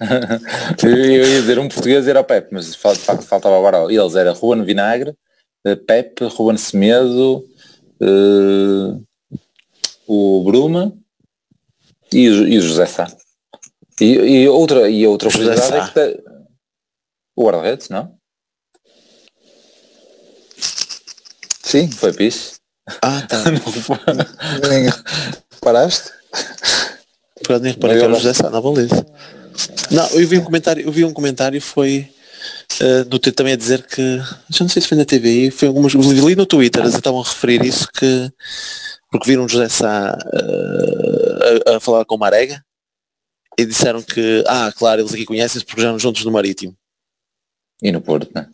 [0.82, 0.90] eu,
[1.28, 3.92] ia dizer um português era o Pepe, mas de facto faltava.
[3.92, 5.14] E eles era Juan Vinagre,
[5.66, 7.44] eh, Pepe, Juan Semedo,
[8.00, 9.00] eh,
[10.06, 10.92] o Bruma
[12.12, 13.06] e, o- e o José Sá.
[14.00, 16.22] E, e outra, e outra José curiosidade é que te-
[17.36, 18.18] o guarda-redes, não?
[21.70, 22.54] Sim, Foi piche.
[23.00, 23.44] ah, tá.
[24.68, 24.90] nem
[25.62, 26.10] paraste?
[27.44, 29.06] Por nem reparei que era o José Sá na baliza.
[29.92, 32.10] Não, eu vi um comentário, eu vi um comentário foi
[32.80, 34.18] eh, no Twitter também a dizer que,
[34.48, 37.24] já não sei se foi na TVI, foi algumas, li no Twitter, eles estavam a
[37.24, 38.32] referir isso que
[39.08, 42.64] porque viram o José Sá eh, a, a falar com o Marega
[43.56, 46.74] e disseram que, ah, claro, eles aqui conhecem-se porque já eram juntos no Marítimo.
[47.80, 48.48] E no Porto, né?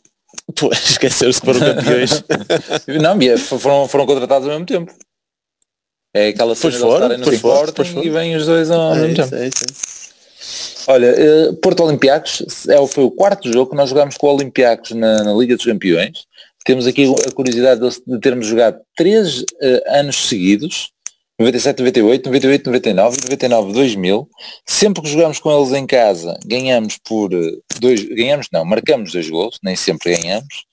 [0.55, 2.25] Pô, esqueceram-se que foram campeões.
[3.03, 4.93] Não, é- foram, foram contratados ao mesmo tempo.
[6.15, 8.05] É aquela cena Pois foram, pois Sporting pois foram.
[8.07, 9.35] e vêm os dois ao É mesmo isso, tempo.
[9.43, 10.07] é isso, é isso.
[10.89, 14.93] Olha, eh, Porto Olympiacos é, foi o quarto jogo que nós jogámos com o Olympiacos
[14.93, 16.25] na, na Liga dos Campeões.
[16.65, 20.91] Temos aqui a curiosidade de, termos jogado três eh, anos seguidos,
[21.39, 24.29] 97, 98, 98, 99, 99, 2000.
[24.65, 29.29] Sempre que jogamos com eles em casa, ganhamos por eh, dois, ganhamos não, marcamos dois
[29.29, 30.65] gols, nem sempre ganhamos.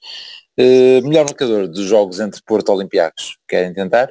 [0.57, 3.37] Eh, melhor marcador dos jogos entre Porto e Olympiacos.
[3.47, 4.09] Querem tentar?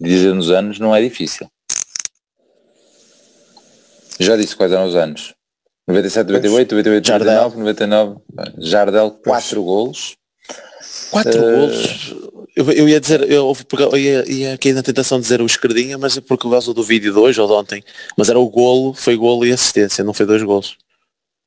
[0.00, 1.48] Dizer nos anos não é difícil.
[4.18, 5.34] Já disse quais eram os anos.
[5.86, 7.50] 97, 98, 98, Jardel.
[7.50, 8.20] 99, 99,
[8.58, 10.16] Jardel, 4 golos.
[11.10, 12.14] Quatro Eh, golos.
[12.58, 13.52] Eu, eu ia dizer, eu,
[13.92, 16.82] eu ia, ia aqui na tentação de dizer o esquerdinha, mas é por causa do
[16.82, 17.84] vídeo de hoje ou de ontem.
[18.16, 20.76] Mas era o golo, foi golo e assistência, não foi dois golos.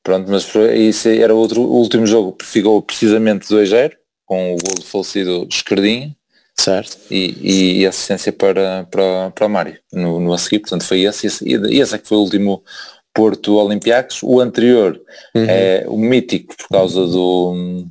[0.02, 3.92] Pronto, mas isso era outro, o último jogo que ficou precisamente 2-0,
[4.24, 6.16] com o golo falecido Esquerdinha
[6.58, 6.96] Certo?
[7.10, 10.60] e, e assistência para, para, para o Mário no, no a seguir.
[10.60, 12.64] Portanto, foi esse, esse, e esse é que foi o último
[13.12, 14.22] Porto Olympiacos.
[14.22, 14.98] O anterior
[15.34, 15.44] Uhum.
[15.46, 17.84] é o mítico por causa do,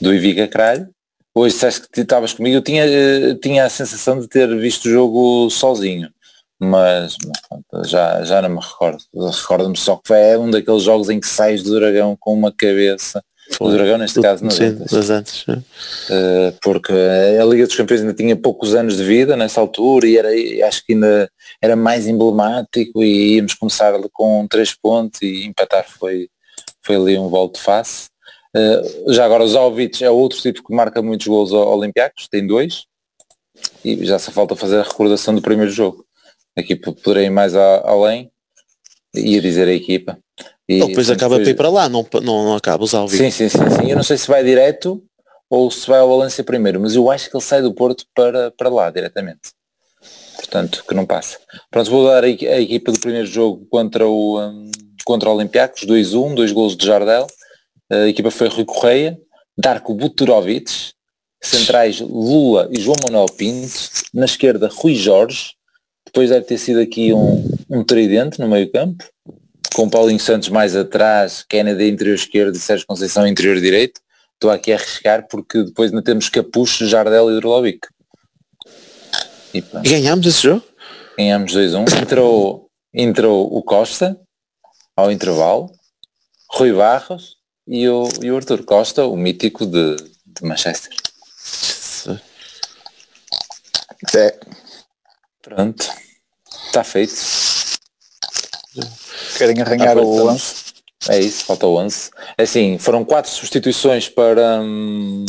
[0.00, 0.88] do Ivica Cralho.
[1.34, 4.90] Hoje disseste que estavas comigo, eu tinha, eh, tinha a sensação de ter visto o
[4.90, 6.10] jogo sozinho,
[6.58, 7.16] mas
[7.86, 9.02] já, já não me recordo.
[9.14, 13.22] Recordo-me só que é um daqueles jogos em que sais do dragão com uma cabeça,
[13.58, 15.44] do dragão neste caso, não Sim, das antes.
[15.48, 15.52] é.
[15.54, 20.16] Uh, porque a Liga dos Campeões ainda tinha poucos anos de vida nessa altura e
[20.18, 21.30] era, e acho que ainda
[21.62, 26.28] era mais emblemático e íamos começar com três pontos e empatar foi,
[26.82, 28.09] foi ali um volto de face.
[28.56, 32.44] Uh, já agora o Zalvic é outro tipo que marca muitos gols ao Olympiacos, tem
[32.46, 32.84] dois
[33.84, 36.04] e já só falta fazer a recordação do primeiro jogo.
[36.58, 38.30] Aqui poderei ir mais a- além
[39.14, 40.18] e a dizer a equipa.
[40.68, 43.16] E, depois portanto, acaba foi- para ir para lá, não, não, não acaba os Alvi.
[43.16, 43.90] Sim, sim, sim, sim.
[43.90, 45.02] Eu não sei se vai direto
[45.48, 48.50] ou se vai ao Valência primeiro, mas eu acho que ele sai do Porto para,
[48.52, 49.50] para lá diretamente.
[50.36, 51.38] Portanto, que não passa.
[51.70, 52.30] Pronto, vou dar a, a
[52.60, 54.70] equipa do primeiro jogo contra o, hum,
[55.04, 57.26] contra o Olympiacos, 2-1, dois golos de Jardel.
[57.90, 59.18] A equipa foi Rui Correia,
[59.58, 60.92] Darko Buturovic,
[61.42, 63.74] centrais Lula e João Manuel Pinto,
[64.14, 65.54] na esquerda Rui Jorge,
[66.04, 69.04] depois deve ter sido aqui um, um tridente no meio campo,
[69.74, 74.00] com Paulinho Santos mais atrás, Kennedy interior esquerdo e Sérgio Conceição interior direito.
[74.34, 77.86] Estou aqui a arriscar porque depois ainda temos Capucho, Jardel e Drolovic.
[79.84, 80.64] Ganhámos esse jogo?
[81.20, 82.02] ganhamos 2-1.
[82.02, 84.18] Entrou, entrou o Costa
[84.96, 85.70] ao intervalo,
[86.50, 87.36] Rui Barros
[87.70, 90.90] e o, e o Arthur Costa, o mítico de, de Manchester.
[94.16, 94.38] É,
[95.40, 95.88] Pronto,
[96.66, 97.14] está feito.
[99.38, 100.54] querem arranhar Ah, o pois, lance.
[101.08, 102.10] É isso, falta o 11.
[102.36, 105.24] É Assim, foram quatro substituições para, hum,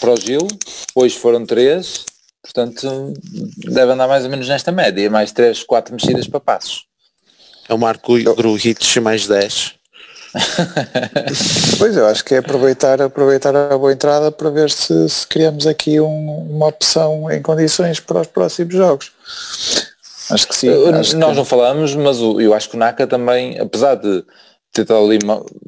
[0.00, 0.46] para o Gil,
[0.94, 2.04] hoje foram três,
[2.42, 3.12] portanto
[3.58, 6.86] deve andar mais ou menos nesta média, mais três, quatro mexidas para passos.
[7.68, 9.74] É o Marco Grujic mais 10.
[11.78, 15.66] Pois eu acho que é aproveitar, aproveitar a boa entrada para ver se, se criamos
[15.66, 19.12] aqui um- uma opção em condições para os próximos jogos.
[20.30, 20.68] Acho que sim.
[20.94, 24.24] Acho Nós que- não falamos, mas o- eu acho que o Naka também, apesar de
[24.72, 25.18] ter estado ali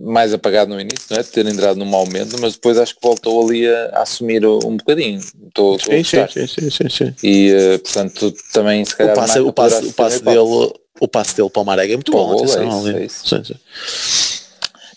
[0.00, 1.22] mais apagado no início, não é?
[1.22, 4.44] De ter entrado num mau momento, mas depois acho que voltou ali a, a assumir
[4.44, 5.20] um bocadinho.
[5.46, 7.14] Estou, sim, sim, sim, sim, sim, sim.
[7.22, 11.36] E uh, portanto também se calhar o passe, o passe, o passe dele, o passe
[11.36, 12.32] dele para o Marega é muito bom.
[12.32, 13.28] Atenção, é isso, é isso.
[13.28, 14.35] Sim, sim.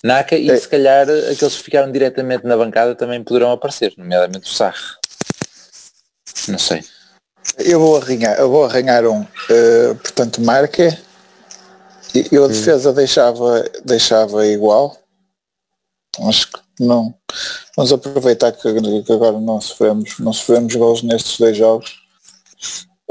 [0.03, 0.57] Naka e é.
[0.57, 4.77] se calhar aqueles que ficaram diretamente na bancada também poderão aparecer, nomeadamente o Sarre.
[6.47, 6.83] Não sei.
[7.57, 10.97] Eu vou arranhar, eu vou arranhar um, uh, portanto, Marque
[12.31, 12.49] eu a hum.
[12.49, 14.97] defesa deixava, deixava igual.
[16.27, 17.13] Acho que não.
[17.75, 21.99] Vamos aproveitar que, que agora não sofremos, não sofremos gols nestes dois jogos.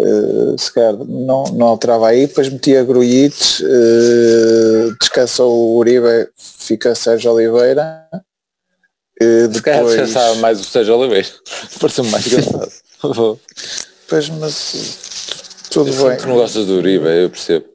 [0.00, 6.94] Uh, se calhar não, não alterava aí, depois metia Gruites, uh, descansou o Uribe, fica
[6.94, 8.06] Sérgio Oliveira.
[9.20, 11.28] Uh, se calhar descansava mais o Sérgio Oliveira,
[11.80, 12.70] pareceu-me mais engraçado.
[14.08, 16.16] pois, mas tudo eu bem.
[16.16, 17.66] Tu não gostas do Uribe, eu percebo.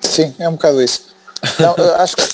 [0.00, 1.14] Sim, é um bocado isso.
[1.58, 2.24] Não, acho que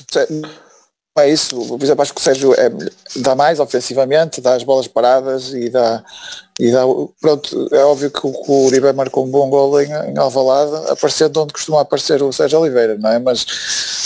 [1.18, 1.56] é isso.
[1.66, 2.70] Por exemplo, acho que o Sérgio é,
[3.16, 6.04] dá mais ofensivamente, dá as bolas paradas e dá.
[6.58, 6.82] E dá
[7.20, 11.42] pronto, é óbvio que o, o Uribe marcou um bom gol em, em Alvalade, aparecendo
[11.42, 13.18] onde costuma aparecer o Sérgio Oliveira, não é?
[13.18, 13.46] Mas,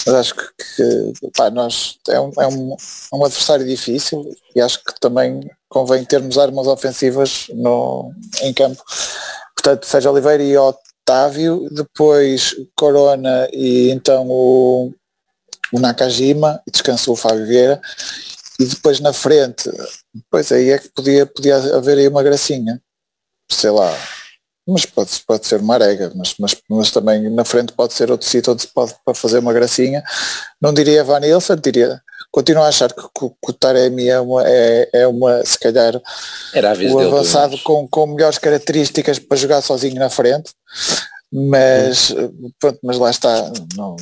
[0.06, 0.44] mas acho que,
[0.76, 2.76] que pá, nós, é, um, é, um,
[3.12, 4.24] é um adversário difícil
[4.54, 8.80] e acho que também convém termos armas ofensivas no, em campo.
[9.56, 14.92] Portanto, Sérgio Oliveira e Otávio, depois Corona e então o,
[15.74, 17.80] o Nakajima, e descansou o Fábio Vieira,
[18.58, 19.70] e depois na frente,
[20.30, 22.80] pois aí é que podia, podia haver aí uma gracinha,
[23.50, 23.92] sei lá,
[24.66, 28.26] mas pode, pode ser uma arega, mas, mas, mas também na frente pode ser outro
[28.26, 30.02] sítio onde se pode para fazer uma gracinha.
[30.58, 32.00] Não diria Van Ilsen, diria
[32.34, 36.02] continuo a achar que, que, que o Taremi é uma, é, é uma se calhar
[36.92, 40.50] o avançado com, com melhores características para jogar sozinho na frente,
[41.32, 42.50] mas hum.
[42.58, 43.94] pronto, mas lá está, não,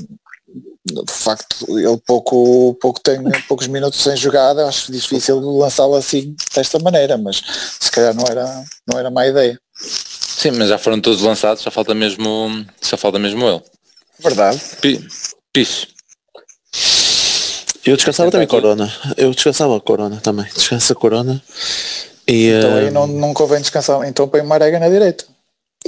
[0.95, 3.19] de facto ele pouco, pouco tem
[3.49, 7.43] poucos minutos sem jogada, acho difícil lançá-lo assim desta maneira, mas
[7.81, 9.59] se calhar não era, não era má ideia.
[9.77, 13.63] Sim, mas já foram todos lançados, só falta mesmo, só falta mesmo ele.
[14.19, 14.61] Verdade.
[15.53, 15.89] Piche.
[17.85, 18.93] Eu descansava também Corona.
[19.17, 20.47] Eu descansava a Corona também.
[20.55, 21.43] Descansa a Corona.
[22.27, 24.05] E, então aí não, não convém descansar.
[24.07, 25.25] Então põe Marega na direita.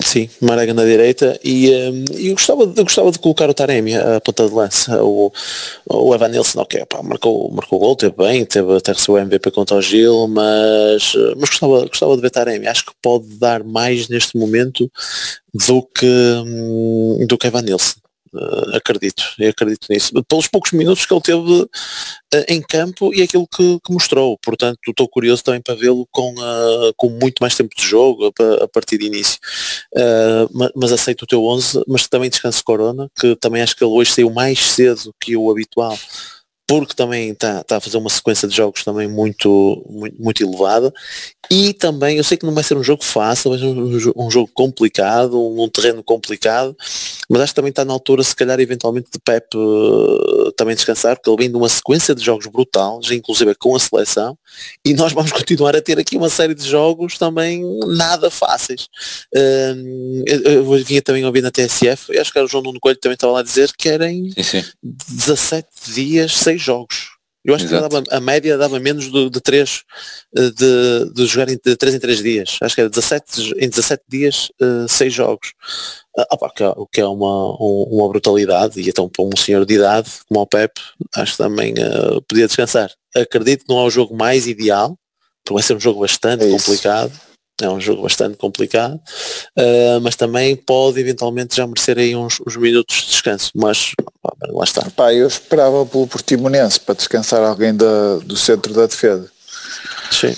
[0.02, 4.20] Sim, Marega na direita e um, eu, gostava, eu gostava de colocar o Taremi a
[4.20, 5.32] ponta de lança, o,
[5.88, 9.18] o Evan Nilsson, ok, pá, marcou, marcou o gol, teve bem, teve até recebeu o
[9.24, 13.62] MVP contra o Gil, mas, mas gostava, gostava de ver Taremi, acho que pode dar
[13.62, 14.90] mais neste momento
[15.54, 16.06] do que,
[16.44, 18.03] hum, do que Evan Nilsson.
[18.34, 20.12] Uh, acredito, eu acredito nisso.
[20.24, 21.68] Pelos poucos minutos que ele teve uh,
[22.48, 24.36] em campo e aquilo que, que, mostrou.
[24.38, 28.64] Portanto, estou curioso também para vê-lo com, uh, com muito mais tempo de jogo a,
[28.64, 29.38] a partir de início.
[30.52, 33.92] Mas, mas, aceito o teu 11, mas também descanso Corona, que também acho que ele
[33.92, 35.96] hoje saiu mais cedo que o habitual
[36.66, 40.92] porque também está tá a fazer uma sequência de jogos também muito, muito, muito elevada
[41.50, 44.30] e também, eu sei que não vai ser um jogo fácil, vai ser um, um
[44.30, 46.76] jogo complicado, um, um, terreno complicado,
[47.28, 51.16] mas acho que também está na altura, se calhar, eventualmente, de Pep uh, também descansar,
[51.16, 54.38] porque ele vem de uma sequência de jogos brutais, inclusive com a seleção,
[54.84, 58.88] e nós vamos continuar a ter aqui uma série de jogos também nada fáceis.
[59.34, 62.80] Uh, eu, eu vinha também ouvir na TSF, e acho que era o João Nuno
[62.80, 64.64] Coelho também estava lá a dizer que era em sim, sim.
[64.82, 67.14] 17 dias, 6 jogos.
[67.44, 67.88] Eu acho Exato.
[67.88, 69.82] que dava, a média dava menos de, de 3
[70.34, 72.56] eh, de, de jogar em, de 3 em 3 dias.
[72.62, 75.52] Acho que era 17, em 17 dias, uh, 6 jogos.
[76.16, 79.36] Uh, opa, que, é, o que é uma, um, uma brutalidade e então para um
[79.36, 80.72] senhor de idade como o Pep,
[81.16, 82.90] acho que também uh, podia descansar.
[83.14, 84.96] Acredito que não é o jogo mais ideal,
[85.44, 87.12] porque vai ser um jogo bastante é complicado
[87.62, 92.56] é um jogo bastante complicado, uh, mas também pode eventualmente já merecer aí uns, uns
[92.56, 94.90] minutos de descanso, mas pá, lá está.
[94.90, 99.30] Pá, eu esperava pelo Portimonense para descansar alguém da, do centro da defesa.
[100.10, 100.34] Sim.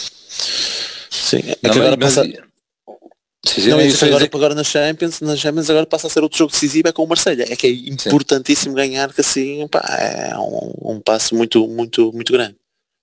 [1.10, 1.42] Sim.
[1.46, 2.14] É não, agora mas.
[2.14, 6.50] Sim, não, isso agora, agora na Champions, na Champions agora passa a ser outro jogo
[6.50, 7.46] decisivo é com o Marselha.
[7.48, 8.76] É que é importantíssimo sim.
[8.76, 12.56] ganhar que assim pá, é um, um passo muito, muito, muito grande.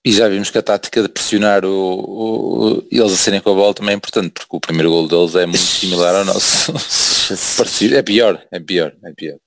[0.04, 3.54] E já vimos que a tática de pressionar o, o, eles a serem com a
[3.54, 6.72] bola também é importante, porque o primeiro gol deles é muito similar ao nosso.
[7.94, 9.38] é pior, é pior, é pior.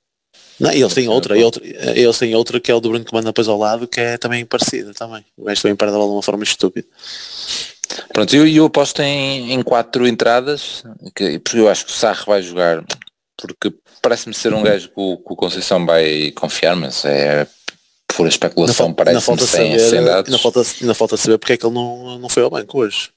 [0.59, 3.47] Não, eles têm outra, eles têm outra que é o do Bruno que manda depois
[3.47, 5.23] ao lado, que é também parecida também.
[5.37, 6.87] O gajo também perde a bola de uma forma estúpida.
[8.11, 10.83] Pronto, eu, eu aposto em, em quatro entradas,
[11.15, 12.83] que, porque eu acho que o Sarre vai jogar,
[13.37, 17.47] porque parece-me ser um gajo que o, que o Conceição vai confiar, mas é
[18.17, 20.33] pura especulação, parece sem, saber, sem dados.
[20.33, 23.09] Ainda falta, ainda falta saber porque é que ele não, não foi ao banco hoje.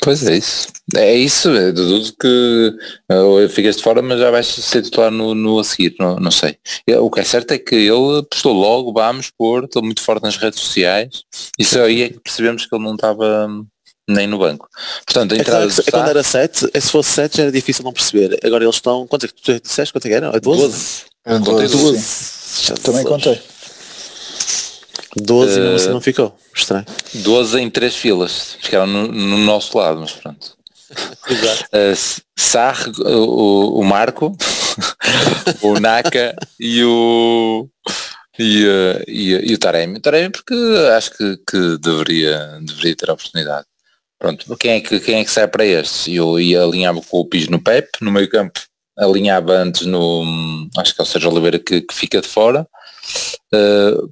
[0.00, 0.66] Pois é isso.
[0.96, 2.74] É isso, é deduzo que
[3.12, 6.30] uh, ficas de fora, mas já vais ser titular no, no a seguir, não, não
[6.32, 6.56] sei.
[6.98, 10.36] O que é certo é que ele postou logo, vamos pôr, estou muito forte nas
[10.36, 11.22] redes sociais.
[11.56, 13.64] Isso aí é que percebemos que ele não estava hum,
[14.08, 14.68] nem no banco.
[15.06, 17.52] Portanto, a É, entrada claro que, do quando era 7, se fosse 7 já era
[17.52, 18.40] difícil não perceber.
[18.42, 19.06] Agora eles estão.
[19.06, 19.92] Quanto é que tu disseste?
[19.92, 20.36] Quanto é que era?
[20.36, 20.62] É 12?
[20.62, 21.02] 12.
[21.26, 22.00] Eu Contei dou- 12.
[22.02, 22.74] sim.
[22.82, 23.40] Também contei.
[25.16, 26.38] 12 e mesmo assim Eh, não ficou.
[26.54, 26.86] Estranho.
[27.14, 28.56] 12 em três filas.
[28.60, 30.56] Ficaram no, no nosso lado, mas pronto.
[31.28, 31.64] Exato.
[31.72, 34.36] Uh, Sarre, o, o Marco,
[35.62, 37.66] o Naka e o
[38.38, 39.98] e, uh, e, e o Taremi.
[39.98, 40.54] O Taremi porque
[40.94, 43.66] acho que, que deveria, deveria ter a oportunidade.
[44.18, 46.08] Pronto, quem é que, quem é que sai para estes?
[46.08, 48.60] Eu ia alinhava com o Pis no Pep, no meio campo
[48.96, 52.66] alinhava antes no, acho que é o Sérgio Oliveira que, que fica de fora.
[53.52, 54.10] Uh,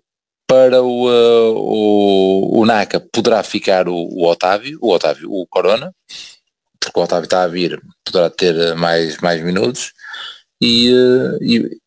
[0.51, 5.95] para o, uh, o, o Naka poderá ficar o, o Otávio, o Otávio, o Corona,
[6.81, 9.93] porque o Otávio está a vir, poderá ter eh, mais, mais minutos
[10.61, 11.81] e, eh, e,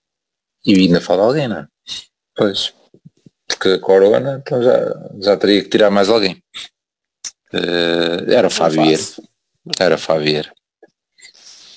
[0.66, 1.68] e ainda falta alguém, não é?
[2.38, 2.74] Pois,
[3.49, 4.78] porque a Corona então já,
[5.20, 6.41] já teria que tirar mais alguém.
[7.51, 9.03] Eh, era o Fábio Vieira.
[9.78, 10.53] Era o Fábio Vieira.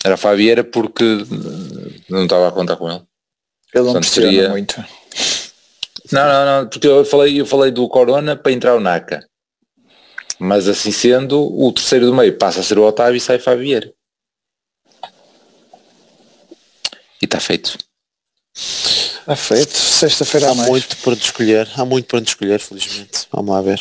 [0.05, 3.03] Era o Fábio Vieira porque eh, não estava a contar com ele.
[3.75, 4.85] Ele não Portanto, seria- muito.
[6.13, 9.27] Não, não, não, porque eu falei, eu falei do Corona para entrar o Naka.
[10.39, 13.65] Mas assim sendo, o terceiro do meio passa a ser o Otávio e sai Fábio
[13.65, 13.93] Vieira.
[17.21, 17.79] E está feito.
[18.55, 19.77] Está feito.
[19.77, 20.69] Sexta-feira Há a mais.
[20.69, 21.69] muito para onde escolher.
[21.75, 23.27] Há muito para onde escolher, felizmente.
[23.33, 23.81] Vamos lá ver.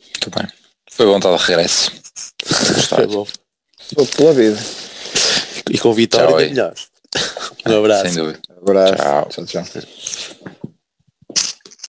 [0.00, 0.48] Muito bem.
[0.90, 1.92] Foi bom estar de regresso.
[2.88, 3.26] Foi bom.
[3.96, 4.58] Vou pela vida.
[5.70, 6.74] E com vitória Tchau, é melhor.
[7.66, 8.02] Um abraço.
[8.02, 8.40] Sem dúvida.
[8.60, 8.94] Abraço.
[8.96, 9.46] Tchau.
[9.46, 9.64] tchau.
[9.64, 10.58] tchau.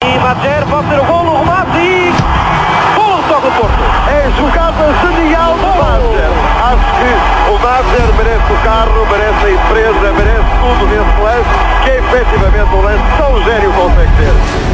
[0.04, 2.12] E Badger pode ser o golo, o remate e...
[2.94, 3.84] Golo do Porto.
[4.08, 6.30] É jogada genial do Badger.
[6.64, 11.50] Acho que o Badger merece o carro, merece a empresa, merece tudo nesse lance,
[11.84, 14.67] que é efetivamente um lance tão gênio consegue ter.